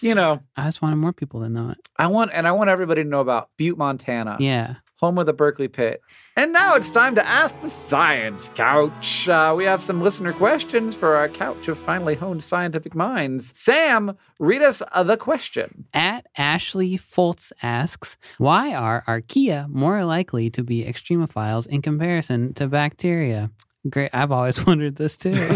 you 0.00 0.14
know, 0.14 0.40
I 0.57 0.64
just 0.66 0.83
wanted 0.83 0.96
more 0.96 1.12
people 1.12 1.40
to 1.40 1.48
know 1.48 1.70
it. 1.70 1.78
I 1.96 2.07
want, 2.09 2.31
and 2.35 2.46
I 2.46 2.52
want 2.52 2.70
everybody 2.70 3.02
to 3.02 3.09
know 3.09 3.20
about 3.20 3.50
Butte, 3.57 3.78
Montana, 3.78 4.37
Yeah. 4.38 4.76
Home 4.98 5.18
of 5.18 5.26
the 5.26 5.32
Berkeley 5.32 5.68
Pit. 5.68 6.00
And 6.37 6.52
now 6.52 6.74
it's 6.74 6.90
time 6.90 7.14
to 7.14 7.26
ask 7.26 7.58
the 7.61 7.70
Science 7.70 8.50
Couch. 8.54 9.28
Uh, 9.28 9.54
we 9.56 9.64
have 9.64 9.80
some 9.80 10.02
listener 10.02 10.32
questions 10.32 10.94
for 10.96 11.14
our 11.16 11.28
couch 11.28 11.68
of 11.68 11.78
finely 11.78 12.14
honed 12.16 12.42
scientific 12.42 12.94
minds. 12.94 13.52
Sam, 13.58 14.16
read 14.40 14.62
us 14.62 14.82
uh, 14.92 15.02
the 15.02 15.16
question. 15.16 15.87
At 15.94 16.26
Ashley 16.37 16.98
Foltz 16.98 17.52
asks, 17.62 18.16
why 18.38 18.74
are 18.74 19.04
archaea 19.06 19.68
more 19.68 20.04
likely 20.04 20.50
to 20.50 20.62
be 20.64 20.84
extremophiles 20.84 21.66
in 21.66 21.80
comparison 21.82 22.54
to 22.54 22.66
bacteria? 22.68 23.50
Great. 23.88 24.11
I've 24.12 24.32
always 24.32 24.66
wondered 24.66 24.96
this 24.96 25.16
too. 25.16 25.32
So, 25.32 25.40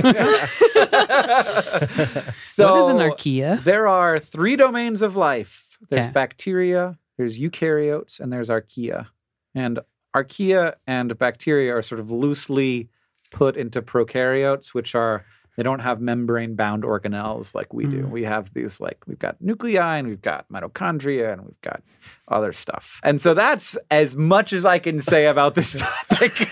what 2.70 2.78
is 2.80 2.88
an 2.88 2.98
archaea? 2.98 3.62
There 3.64 3.88
are 3.88 4.18
three 4.18 4.56
domains 4.56 5.02
of 5.02 5.16
life. 5.16 5.76
There's 5.90 6.04
Okay. 6.04 6.12
bacteria, 6.12 6.98
there's 7.18 7.38
eukaryotes, 7.38 8.20
and 8.20 8.32
there's 8.32 8.48
archaea. 8.48 9.08
And 9.54 9.80
archaea 10.14 10.74
and 10.86 11.16
bacteria 11.18 11.74
are 11.76 11.82
sort 11.82 12.00
of 12.00 12.10
loosely 12.10 12.88
put 13.30 13.56
into 13.56 13.82
prokaryotes, 13.82 14.68
which 14.68 14.94
are 14.94 15.24
they 15.56 15.62
don't 15.62 15.80
have 15.80 16.00
membrane 16.00 16.54
bound 16.54 16.82
organelles 16.82 17.54
like 17.54 17.74
we 17.74 17.84
do. 17.84 18.04
Mm. 18.04 18.10
We 18.10 18.24
have 18.24 18.54
these 18.54 18.80
like 18.80 18.98
we've 19.06 19.18
got 19.18 19.40
nuclei 19.40 19.98
and 19.98 20.08
we've 20.08 20.22
got 20.22 20.48
mitochondria 20.48 21.32
and 21.32 21.42
we've 21.42 21.60
got 21.60 21.82
other 22.28 22.52
stuff. 22.52 23.00
And 23.02 23.20
so 23.20 23.34
that's 23.34 23.76
as 23.90 24.16
much 24.16 24.54
as 24.54 24.64
I 24.64 24.78
can 24.78 25.00
say 25.00 25.26
about 25.26 25.54
this 25.54 25.76
topic. 26.08 26.48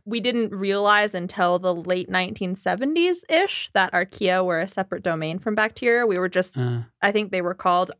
we 0.04 0.20
didn't 0.20 0.52
realize 0.52 1.12
until 1.14 1.58
the 1.58 1.74
late 1.74 2.08
1970s 2.08 3.18
ish 3.28 3.70
that 3.74 3.92
archaea 3.92 4.44
were 4.44 4.60
a 4.60 4.68
separate 4.68 5.02
domain 5.02 5.40
from 5.40 5.56
bacteria. 5.56 6.06
We 6.06 6.18
were 6.18 6.28
just, 6.28 6.56
Uh, 6.56 6.82
I 7.00 7.10
think 7.10 7.32
they 7.32 7.42
were 7.42 7.54
called 7.54 7.90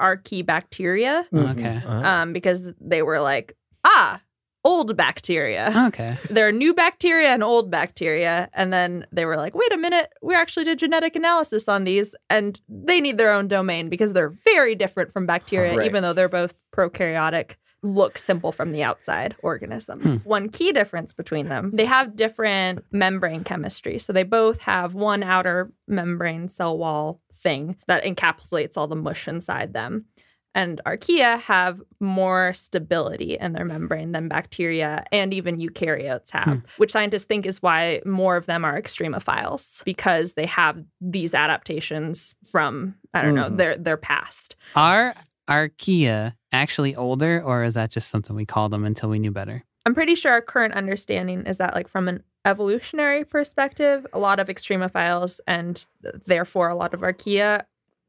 archaebacteria 0.00 1.24
okay. 1.32 1.82
Uh, 1.86 2.02
um, 2.02 2.32
because 2.32 2.72
they 2.80 3.02
were 3.02 3.20
like, 3.20 3.56
ah, 3.84 4.20
old 4.64 4.96
bacteria. 4.96 5.72
Okay. 5.88 6.16
there 6.30 6.46
are 6.46 6.52
new 6.52 6.74
bacteria 6.74 7.28
and 7.28 7.42
old 7.42 7.70
bacteria. 7.70 8.48
And 8.52 8.72
then 8.72 9.06
they 9.12 9.24
were 9.24 9.36
like, 9.36 9.54
wait 9.54 9.72
a 9.72 9.76
minute, 9.78 10.12
we 10.22 10.34
actually 10.34 10.64
did 10.64 10.78
genetic 10.78 11.16
analysis 11.16 11.68
on 11.68 11.84
these 11.84 12.14
and 12.28 12.60
they 12.68 13.00
need 13.00 13.16
their 13.18 13.32
own 13.32 13.48
domain 13.48 13.88
because 13.88 14.12
they're 14.12 14.34
very 14.44 14.74
different 14.74 15.12
from 15.12 15.26
bacteria, 15.26 15.76
Right. 15.76 15.86
even 15.86 16.02
though 16.02 16.12
they're 16.12 16.28
both 16.28 16.60
prokaryotic. 16.76 17.56
Look 17.82 18.18
simple 18.18 18.52
from 18.52 18.72
the 18.72 18.82
outside 18.82 19.36
organisms. 19.42 20.24
One 20.26 20.48
key 20.50 20.72
difference 20.72 21.12
between 21.14 21.48
them, 21.48 21.70
they 21.72 21.86
have 21.86 22.14
different 22.16 22.84
membrane 22.92 23.42
chemistry. 23.44 23.98
So 23.98 24.12
they 24.12 24.22
both 24.24 24.60
have 24.62 24.94
one 24.94 25.22
outer 25.22 25.72
membrane 25.88 26.48
cell 26.48 26.76
wall 26.76 27.20
thing 27.32 27.76
that 27.86 28.04
encapsulates 28.04 28.76
all 28.76 28.86
the 28.86 28.96
mush 28.96 29.26
inside 29.28 29.72
them 29.72 30.04
and 30.52 30.80
archaea 30.84 31.38
have 31.42 31.80
more 32.00 32.52
stability 32.52 33.36
in 33.38 33.52
their 33.52 33.64
membrane 33.64 34.10
than 34.10 34.26
bacteria 34.26 35.04
and 35.12 35.32
even 35.32 35.56
eukaryotes 35.58 36.32
have, 36.32 36.62
which 36.76 36.90
scientists 36.90 37.24
think 37.24 37.46
is 37.46 37.62
why 37.62 38.02
more 38.04 38.36
of 38.36 38.46
them 38.46 38.64
are 38.64 38.76
extremophiles 38.76 39.84
because 39.84 40.32
they 40.32 40.46
have 40.46 40.82
these 41.00 41.34
adaptations 41.34 42.34
from 42.44 42.96
I 43.14 43.22
don't 43.22 43.36
know 43.36 43.48
Mhm. 43.48 43.56
their 43.58 43.76
their 43.78 43.96
past. 43.96 44.56
Are 44.74 45.14
archaea 45.50 46.34
actually 46.52 46.94
older, 46.94 47.42
or 47.42 47.64
is 47.64 47.74
that 47.74 47.90
just 47.90 48.08
something 48.08 48.34
we 48.36 48.46
called 48.46 48.72
them 48.72 48.84
until 48.84 49.08
we 49.08 49.18
knew 49.18 49.32
better? 49.32 49.64
I'm 49.84 49.94
pretty 49.94 50.14
sure 50.14 50.32
our 50.32 50.42
current 50.42 50.74
understanding 50.74 51.46
is 51.46 51.58
that 51.58 51.74
like 51.74 51.88
from 51.88 52.08
an 52.08 52.22
evolutionary 52.44 53.24
perspective, 53.24 54.06
a 54.12 54.18
lot 54.18 54.38
of 54.38 54.48
extremophiles 54.48 55.40
and 55.46 55.84
therefore 56.00 56.68
a 56.68 56.76
lot 56.76 56.94
of 56.94 57.00
archaea 57.00 57.62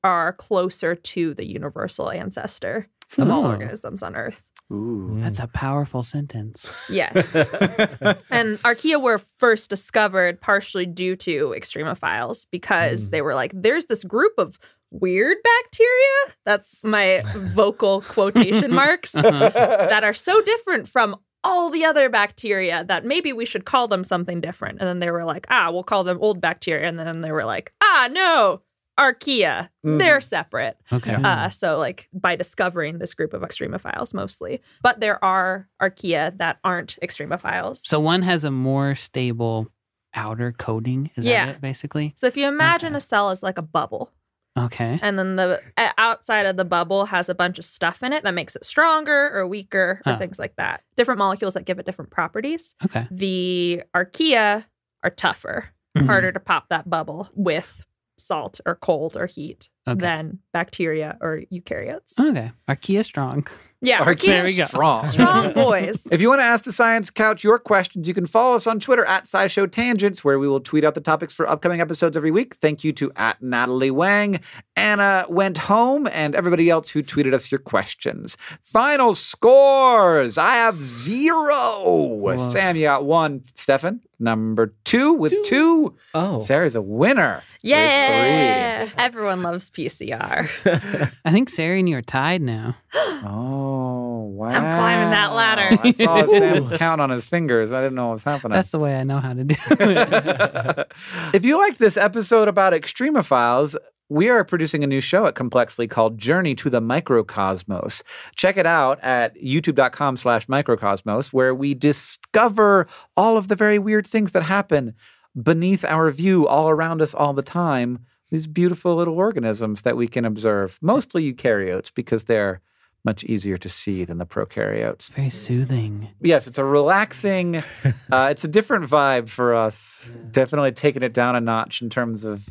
are 0.04 0.34
closer 0.34 0.96
to 0.96 1.34
the 1.34 1.46
universal 1.46 2.10
ancestor 2.10 2.88
of 3.18 3.30
all 3.30 3.46
organisms 3.46 4.02
on 4.04 4.16
Earth. 4.16 4.50
Ooh. 4.72 5.18
That's 5.20 5.40
a 5.40 5.48
powerful 5.48 6.02
sentence. 6.02 6.72
Yes. 6.90 7.14
and 8.30 8.58
archaea 8.60 9.02
were 9.02 9.18
first 9.18 9.70
discovered 9.70 10.40
partially 10.40 10.86
due 10.86 11.18
to 11.18 11.50
extremophiles 11.50 12.48
because 12.52 13.06
hmm. 13.06 13.10
they 13.10 13.22
were 13.22 13.36
like, 13.36 13.52
there's 13.54 13.88
this 13.88 14.04
group 14.04 14.34
of 14.38 14.58
weird 14.92 15.38
bacteria. 15.44 16.36
That's 16.46 16.76
my 16.84 17.22
vocal 17.36 18.02
quotation 18.02 18.74
marks 18.74 19.12
that 19.14 20.04
are 20.04 20.14
so 20.14 20.42
different 20.42 20.88
from 20.88 21.16
all 21.44 21.70
the 21.72 21.84
other 21.86 22.08
bacteria 22.10 22.84
that 22.84 23.04
maybe 23.06 23.34
we 23.34 23.46
should 23.46 23.66
call 23.66 23.88
them 23.88 24.04
something 24.04 24.42
different. 24.42 24.80
And 24.80 24.88
then 24.88 25.00
they 25.00 25.10
were 25.10 25.26
like, 25.26 25.48
ah, 25.50 25.70
we'll 25.72 25.84
call 25.84 26.04
them 26.04 26.20
old 26.22 26.40
bacteria. 26.40 26.88
And 26.88 27.00
then 27.00 27.22
they 27.22 27.32
were 27.32 27.46
like, 27.46 27.74
ah, 27.82 28.08
no, 28.12 28.62
archaea. 29.00 29.70
Mhm. 29.84 29.98
They're 29.98 30.22
separate. 30.22 30.78
Okay. 30.94 31.16
Uh, 31.16 31.50
so, 31.50 31.80
like, 31.80 32.08
by 32.14 32.36
discovering 32.36 33.00
this 33.00 33.16
group 33.16 33.34
of 33.34 33.42
extremophiles 33.42 34.14
mostly. 34.14 34.62
But 34.84 35.00
there 35.00 35.24
are 35.24 35.68
archaea 35.82 36.38
that 36.38 36.60
aren't 36.64 37.00
extremophiles. 37.02 37.78
So 37.86 38.00
one 38.00 38.22
has 38.22 38.44
a 38.44 38.52
more 38.52 38.94
stable 38.94 39.68
outer 40.14 40.52
coating. 40.52 41.10
Is 41.16 41.26
Yeah. 41.26 41.48
that 41.48 41.56
it, 41.56 41.62
basically? 41.62 42.14
So 42.18 42.28
if 42.28 42.38
you 42.38 42.48
imagine 42.48 42.90
Okay. 42.90 42.98
a 42.98 43.02
cell 43.02 43.32
as 43.32 43.42
like 43.42 43.58
a 43.58 43.62
bubble, 43.64 44.12
Okay. 44.58 45.00
and 45.02 45.18
then 45.18 45.38
the 45.38 45.60
outside 45.98 46.46
of 46.46 46.58
the 46.58 46.66
bubble 46.66 47.06
has 47.06 47.30
a 47.30 47.36
bunch 47.36 47.58
of 47.58 47.64
stuff 47.66 48.04
in 48.04 48.12
it 48.12 48.24
that 48.24 48.34
makes 48.34 48.56
it 48.56 48.66
stronger 48.66 49.32
or 49.34 49.48
weaker 49.48 50.02
or 50.06 50.12
Huh. 50.14 50.18
things 50.18 50.38
like 50.40 50.56
that. 50.58 50.84
Different 50.98 51.20
molecules 51.20 51.54
that 51.54 51.66
give 51.66 51.80
it 51.80 51.86
different 51.86 52.12
properties. 52.12 52.76
Okay. 52.84 53.08
The 53.10 53.84
archaea 53.96 54.66
are 55.04 55.10
tougher, 55.10 55.70
Mhm. 55.98 56.06
harder 56.08 56.32
to 56.34 56.40
pop 56.40 56.68
that 56.70 56.90
bubble 56.90 57.30
with 57.34 57.86
salt 58.18 58.60
or 58.66 58.76
cold 58.76 59.16
or 59.18 59.26
heat 59.26 59.70
Okay. 59.88 60.00
than 60.00 60.38
bacteria 60.54 61.18
or 61.22 61.42
eukaryotes. 61.52 62.20
Okay. 62.20 62.52
Archaea 62.70 63.04
strong. 63.04 63.48
Yeah, 63.84 64.02
Archaea 64.02 64.26
There 64.28 64.44
we 64.44 64.56
go. 64.56 64.66
strong. 64.66 65.06
strong 65.08 65.54
boys. 65.54 66.06
If 66.12 66.22
you 66.22 66.30
want 66.30 66.40
to 66.42 66.46
ask 66.46 66.66
the 66.66 66.72
Science 66.72 67.10
Couch 67.10 67.44
your 67.44 67.58
questions, 67.58 68.08
you 68.08 68.14
can 68.14 68.28
follow 68.28 68.56
us 68.56 68.68
on 68.68 68.80
Twitter 68.80 69.04
at 69.06 69.24
SciShow 69.26 69.70
Tangents, 69.72 70.24
where 70.24 70.38
we 70.38 70.48
will 70.48 70.60
tweet 70.60 70.84
out 70.84 70.94
the 70.94 71.02
topics 71.02 71.34
for 71.34 71.50
upcoming 71.50 71.82
episodes 71.82 72.16
every 72.16 72.30
week. 72.30 72.54
Thank 72.58 72.84
you 72.84 72.94
to 72.94 73.12
at 73.16 73.42
Natalie 73.42 73.90
Wang, 73.90 74.40
Anna 74.76 75.26
Went 75.28 75.58
Home, 75.58 76.06
and 76.12 76.36
everybody 76.36 76.70
else 76.70 76.90
who 76.92 77.02
tweeted 77.02 77.34
us 77.34 77.52
your 77.52 77.58
questions. 77.58 78.38
Final 78.62 79.16
scores. 79.16 80.38
I 80.38 80.54
have 80.58 80.80
zero. 80.80 82.36
Sam, 82.52 82.76
you 82.76 82.84
got 82.84 83.04
one. 83.06 83.42
Stefan, 83.56 84.02
number 84.20 84.76
two 84.84 85.14
with 85.14 85.34
two. 85.46 85.96
Oh. 86.14 86.38
Ceri's 86.38 86.76
a 86.76 86.84
winner. 86.84 87.42
Yeah. 87.64 88.90
Everyone 88.96 89.42
loves 89.42 89.71
PCR. 89.72 90.50
I 91.26 91.32
think 91.32 91.50
Ceri 91.50 91.80
and 91.80 91.90
you 91.90 91.98
are 91.98 92.02
tied 92.02 92.42
now. 92.42 92.76
Oh, 92.94 94.32
wow. 94.34 94.50
I'm 94.50 94.80
climbing 94.80 95.12
that 95.12 95.34
ladder. 95.34 95.78
I 95.84 95.92
saw 95.92 96.26
Sam 96.30 96.70
count 96.78 97.02
on 97.02 97.10
his 97.10 97.26
fingers. 97.26 97.74
I 97.74 97.82
didn't 97.82 97.96
know 97.96 98.06
what 98.06 98.14
was 98.14 98.24
happening. 98.24 98.56
That's 98.56 98.72
the 98.72 98.80
way 98.80 98.96
I 98.98 99.04
know 99.04 99.20
how 99.20 99.34
to 99.34 99.44
do 99.44 99.56
it. 99.70 100.92
if 101.34 101.46
you 101.46 101.58
liked 101.58 101.80
this 101.80 101.98
episode 101.98 102.48
about 102.48 102.74
extremophiles, 102.74 103.76
we 104.10 104.28
are 104.28 104.44
producing 104.44 104.84
a 104.84 104.88
new 104.88 105.00
show 105.00 105.26
at 105.26 105.36
Complexly 105.36 105.88
called 105.88 106.18
Journey 106.18 106.54
to 106.56 106.70
the 106.70 106.82
Microcosmos. 106.82 108.04
Check 108.36 108.58
it 108.58 108.66
out 108.66 109.00
at 109.02 109.36
youtube.com 109.38 110.18
slash 110.18 110.48
microcosmos, 110.48 111.28
where 111.28 111.56
we 111.56 111.74
discover 111.74 112.88
all 113.16 113.38
of 113.38 113.48
the 113.48 113.56
very 113.56 113.80
weird 113.80 114.06
things 114.06 114.32
that 114.32 114.44
happen 114.44 114.96
beneath 115.42 115.86
our 115.86 116.12
view 116.12 116.46
all 116.46 116.70
around 116.70 117.02
us 117.02 117.14
all 117.14 117.32
the 117.32 117.42
time. 117.42 118.00
These 118.32 118.48
beautiful 118.48 118.96
little 118.96 119.16
organisms 119.16 119.82
that 119.84 119.98
we 119.98 120.08
can 120.08 120.24
observe, 120.26 120.80
mostly 120.82 121.32
eukaryotes, 121.34 121.94
because 121.94 122.24
they're 122.26 122.62
much 123.04 123.24
easier 123.24 123.58
to 123.58 123.68
see 123.68 124.06
than 124.06 124.20
the 124.20 124.26
prokaryotes. 124.26 125.10
Very 125.10 125.30
soothing. 125.30 126.08
Yes, 126.22 126.48
it's 126.48 126.58
a 126.60 126.64
relaxing. 126.64 127.58
uh, 128.12 128.28
it's 128.32 128.44
a 128.44 128.48
different 128.48 128.86
vibe 128.86 129.28
for 129.28 129.56
us. 129.56 130.14
Definitely 130.32 130.72
taking 130.72 131.04
it 131.04 131.14
down 131.14 131.36
a 131.36 131.42
notch 131.42 131.82
in 131.82 131.90
terms 131.90 132.24
of 132.24 132.48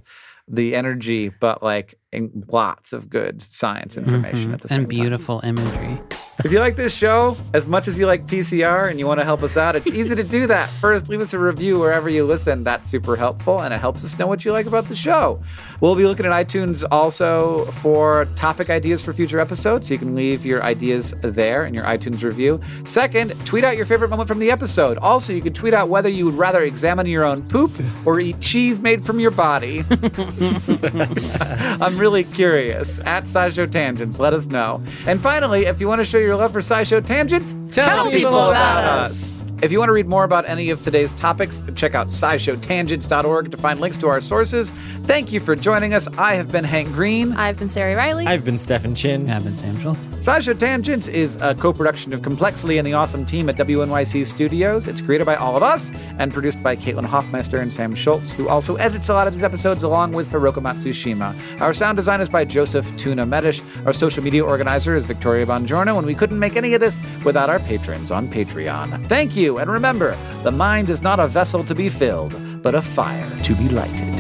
the 0.49 0.75
energy, 0.75 1.29
but 1.29 1.63
like 1.63 1.95
in 2.13 2.45
lots 2.49 2.93
of 2.93 3.09
good 3.09 3.41
science 3.41 3.97
information 3.97 4.51
Mhm. 4.51 4.55
at 4.55 4.61
the 4.63 4.69
same 4.69 4.77
time. 4.77 4.81
and 4.81 4.89
beautiful 4.91 5.41
imagery. 5.45 6.01
If 6.43 6.53
you 6.53 6.59
like 6.59 6.75
this 6.75 6.95
show 6.95 7.37
as 7.53 7.67
much 7.67 7.87
as 7.87 7.99
you 7.99 8.07
like 8.07 8.27
PCR 8.27 8.91
and 8.91 8.99
you 8.99 9.07
want 9.07 9.21
to 9.21 9.25
help 9.25 9.43
us 9.43 9.59
out, 9.59 9.77
it's 9.77 9.87
easy 9.87 10.15
to 10.15 10.25
do 10.25 10.47
that. 10.47 10.71
First, 10.81 11.09
leave 11.11 11.21
us 11.21 11.35
a 11.35 11.39
review 11.39 11.79
wherever 11.79 12.09
you 12.09 12.25
listen. 12.25 12.65
That's 12.65 12.87
super 12.87 13.15
helpful, 13.15 13.61
and 13.61 13.75
it 13.75 13.79
helps 13.79 14.05
us 14.05 14.19
know 14.19 14.27
what 14.27 14.45
you 14.45 14.53
like 14.53 14.65
about 14.65 14.87
the 14.87 14.97
show. 14.97 15.43
We'll 15.81 15.95
be 15.97 16.07
looking 16.07 16.25
at 16.25 16.33
iTunes 16.33 16.83
also 16.91 17.67
for 17.83 18.25
topic 18.37 18.71
ideas 18.71 19.03
for 19.03 19.13
future 19.13 19.39
episodes, 19.39 19.89
so 19.89 19.95
you 19.95 19.99
can 19.99 20.15
leave 20.15 20.47
your 20.47 20.63
ideas 20.63 21.15
there 21.21 21.67
in 21.67 21.75
your 21.75 21.85
iTunes 21.85 22.23
review. 22.23 22.59
Second, 22.85 23.35
tweet 23.45 23.65
out 23.65 23.77
your 23.77 23.87
favorite 23.87 24.09
moment 24.09 24.29
from 24.29 24.39
the 24.39 24.51
episode. 24.51 24.97
Also, 24.99 25.35
you 25.35 25.43
can 25.43 25.53
tweet 25.53 25.75
out 25.75 25.91
whether 25.91 26.09
you 26.09 26.25
would 26.25 26.35
rather 26.37 26.63
examine 26.63 27.05
your 27.07 27.25
own 27.25 27.47
poop 27.49 27.73
or 28.07 28.19
eat 28.19 28.41
cheese 28.41 28.79
made 28.79 29.05
from 29.05 29.21
your 29.21 29.31
body. 29.31 29.83
I'm 31.41 31.99
really 31.99 32.25
curious. 32.25 32.99
At 33.01 33.25
SciShow 33.25 33.71
Tangents, 33.71 34.19
let 34.19 34.33
us 34.33 34.47
know. 34.47 34.83
And 35.07 35.21
finally, 35.21 35.67
if 35.67 35.81
you 35.81 35.89
want 35.89 36.01
to 36.01 36.05
show 36.05 36.19
your 36.19 36.30
love 36.37 36.53
for 36.53 36.61
SciShow 36.61 37.05
Tangents, 37.05 37.55
Tell 37.71 38.11
people 38.11 38.29
about 38.49 38.85
us. 38.85 39.41
If 39.63 39.71
you 39.71 39.79
want 39.79 39.91
to 39.91 39.93
read 39.93 40.09
more 40.09 40.25
about 40.25 40.49
any 40.49 40.71
of 40.71 40.81
today's 40.81 41.15
topics, 41.15 41.63
check 41.75 41.95
out 41.95 42.09
scishowtangents.org 42.09 43.51
to 43.51 43.57
find 43.59 43.79
links 43.79 43.99
to 43.99 44.09
our 44.09 44.23
sources. 44.23 44.71
Thank 45.05 45.33
you 45.33 45.41
for 45.41 45.55
joining 45.55 45.93
us. 45.93 46.09
I 46.17 46.37
have 46.37 46.51
been 46.51 46.65
Hank 46.65 46.89
Green. 46.93 47.33
I've 47.35 47.59
been 47.59 47.69
Ceri 47.69 47.95
Riley. 47.95 48.27
I've 48.27 48.43
been 48.43 48.59
Stefan 48.59 48.95
Chin. 48.95 49.29
I've 49.29 49.45
been 49.45 49.59
Sam 49.59 49.79
Schultz. 49.79 50.07
SciShow 50.09 50.59
Tangents 50.59 51.09
is 51.09 51.37
a 51.43 51.55
co-production 51.55 52.15
of 52.15 52.23
Complexly 52.23 52.79
and 52.79 52.87
the 52.87 52.95
awesome 52.95 53.27
team 53.27 53.51
at 53.51 53.57
WNYC 53.57 54.27
Studios. 54.27 54.89
It's 54.89 55.03
created 55.03 55.27
by 55.27 55.37
all 55.37 55.59
of 55.59 55.63
us 55.63 55.91
and 56.19 56.33
produced 56.33 56.63
by 56.63 56.75
Caitlin 56.75 57.05
Hoffmeister 57.05 57.59
and 57.59 57.71
Sam 57.71 57.95
Schultz, 57.95 58.33
who 58.33 58.49
also 58.49 58.77
edits 58.77 59.11
a 59.11 59.15
lot 59.15 59.27
of 59.27 59.35
these 59.35 59.43
episodes 59.43 59.83
along 59.83 60.13
with 60.13 60.31
Hiroka 60.31 60.63
Matsushima. 60.63 61.61
Our 61.61 61.75
sound 61.75 61.97
design 61.97 62.23
is 62.23 62.31
by 62.31 62.47
Joseph 62.47 62.87
Tuna 62.97 63.27
Medish. 63.27 63.61
Our 63.85 63.93
social 63.93 64.25
media 64.25 64.43
organizer 64.43 64.97
is 64.97 65.05
Victoria 65.05 65.45
Bongiorno, 65.45 65.99
and 65.99 66.07
we 66.07 66.15
couldn't 66.15 66.39
make 66.39 66.57
any 66.57 66.73
of 66.73 66.81
this 66.81 66.99
without 67.27 67.51
our 67.51 67.61
patrons 67.61 68.11
on 68.11 68.27
Patreon. 68.27 69.07
Thank 69.07 69.37
you, 69.37 69.50
and 69.59 69.71
remember, 69.71 70.17
the 70.43 70.51
mind 70.51 70.89
is 70.89 71.03
not 71.03 71.21
a 71.21 71.27
vessel 71.27 71.65
to 71.65 71.75
be 71.75 71.89
filled, 71.89 72.35
but 72.63 72.75
a 72.75 72.83
fire 72.83 73.29
to 73.43 73.55
be 73.55 73.69
lighted. 73.69 74.11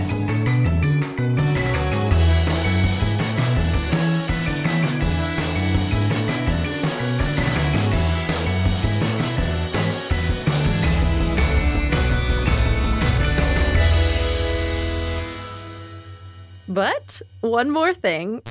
But 16.69 17.21
one 17.41 17.69
more 17.71 17.93
thing. 17.93 18.43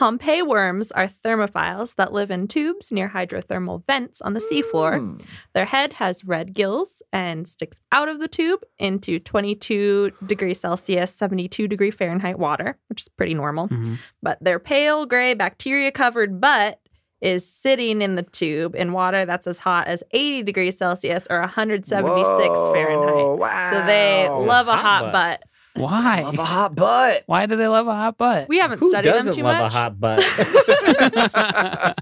Pompeii 0.00 0.40
worms 0.40 0.90
are 0.92 1.06
thermophiles 1.06 1.96
that 1.96 2.10
live 2.10 2.30
in 2.30 2.48
tubes 2.48 2.90
near 2.90 3.10
hydrothermal 3.10 3.84
vents 3.86 4.22
on 4.22 4.32
the 4.32 4.40
seafloor. 4.40 5.22
Their 5.52 5.66
head 5.66 5.92
has 5.92 6.24
red 6.24 6.54
gills 6.54 7.02
and 7.12 7.46
sticks 7.46 7.82
out 7.92 8.08
of 8.08 8.18
the 8.18 8.26
tube 8.26 8.60
into 8.78 9.18
22 9.18 10.12
degrees 10.24 10.58
Celsius, 10.58 11.14
72 11.14 11.68
degree 11.68 11.90
Fahrenheit 11.90 12.38
water, 12.38 12.78
which 12.88 13.02
is 13.02 13.08
pretty 13.08 13.34
normal. 13.34 13.68
Mhm. 13.68 13.98
But 14.22 14.38
their 14.40 14.58
pale 14.58 15.04
gray 15.04 15.34
bacteria 15.34 15.92
covered 15.92 16.40
butt 16.40 16.80
is 17.20 17.46
sitting 17.46 18.00
in 18.00 18.14
the 18.14 18.22
tube 18.22 18.74
in 18.74 18.92
water 18.94 19.26
that's 19.26 19.46
as 19.46 19.58
hot 19.58 19.86
as 19.86 20.02
80 20.12 20.42
degrees 20.44 20.78
Celsius 20.78 21.26
or 21.28 21.40
176 21.42 22.58
Fahrenheit. 22.58 23.38
Wow. 23.38 23.70
So 23.70 23.84
they 23.84 24.26
love 24.30 24.66
a 24.66 24.76
Hot 24.76 24.80
hot, 24.80 25.02
butt. 25.02 25.12
butt. 25.12 25.44
Why? 25.74 26.22
Love 26.22 26.38
a 26.38 26.44
hot 26.44 26.74
butt. 26.74 27.22
Why 27.26 27.46
do 27.46 27.54
they 27.56 27.68
love 27.68 27.86
a 27.86 27.94
hot 27.94 28.18
butt? 28.18 28.48
We 28.48 28.58
haven't 28.58 28.80
Who 28.80 28.90
studied 28.90 29.08
them 29.12 29.18
doesn't 29.18 29.34
too 29.34 29.42
love 29.42 29.58
much. 29.62 29.72
a 29.72 29.76
hot 29.76 30.00
butt? 30.00 30.18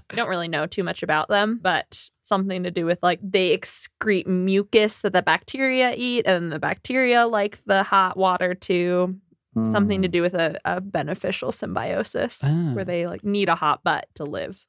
We 0.09 0.15
don't 0.15 0.29
really 0.29 0.47
know 0.47 0.65
too 0.65 0.83
much 0.83 1.03
about 1.03 1.29
them, 1.29 1.59
but 1.61 2.09
something 2.23 2.63
to 2.63 2.71
do 2.71 2.85
with 2.85 3.01
like 3.03 3.19
they 3.23 3.55
excrete 3.57 4.27
mucus 4.27 4.99
that 4.99 5.13
the 5.13 5.21
bacteria 5.21 5.93
eat, 5.95 6.25
and 6.25 6.51
the 6.51 6.59
bacteria 6.59 7.25
like 7.27 7.63
the 7.65 7.83
hot 7.83 8.17
water 8.17 8.53
too. 8.53 9.17
Something 9.65 10.03
to 10.03 10.07
do 10.07 10.21
with 10.21 10.35
a, 10.35 10.57
a 10.63 10.79
beneficial 10.79 11.51
symbiosis 11.51 12.39
Ah. 12.45 12.71
where 12.73 12.85
they 12.85 13.07
like 13.07 13.25
need 13.25 13.49
a 13.49 13.55
hot 13.55 13.83
butt 13.83 14.07
to 14.15 14.23
live. 14.23 14.65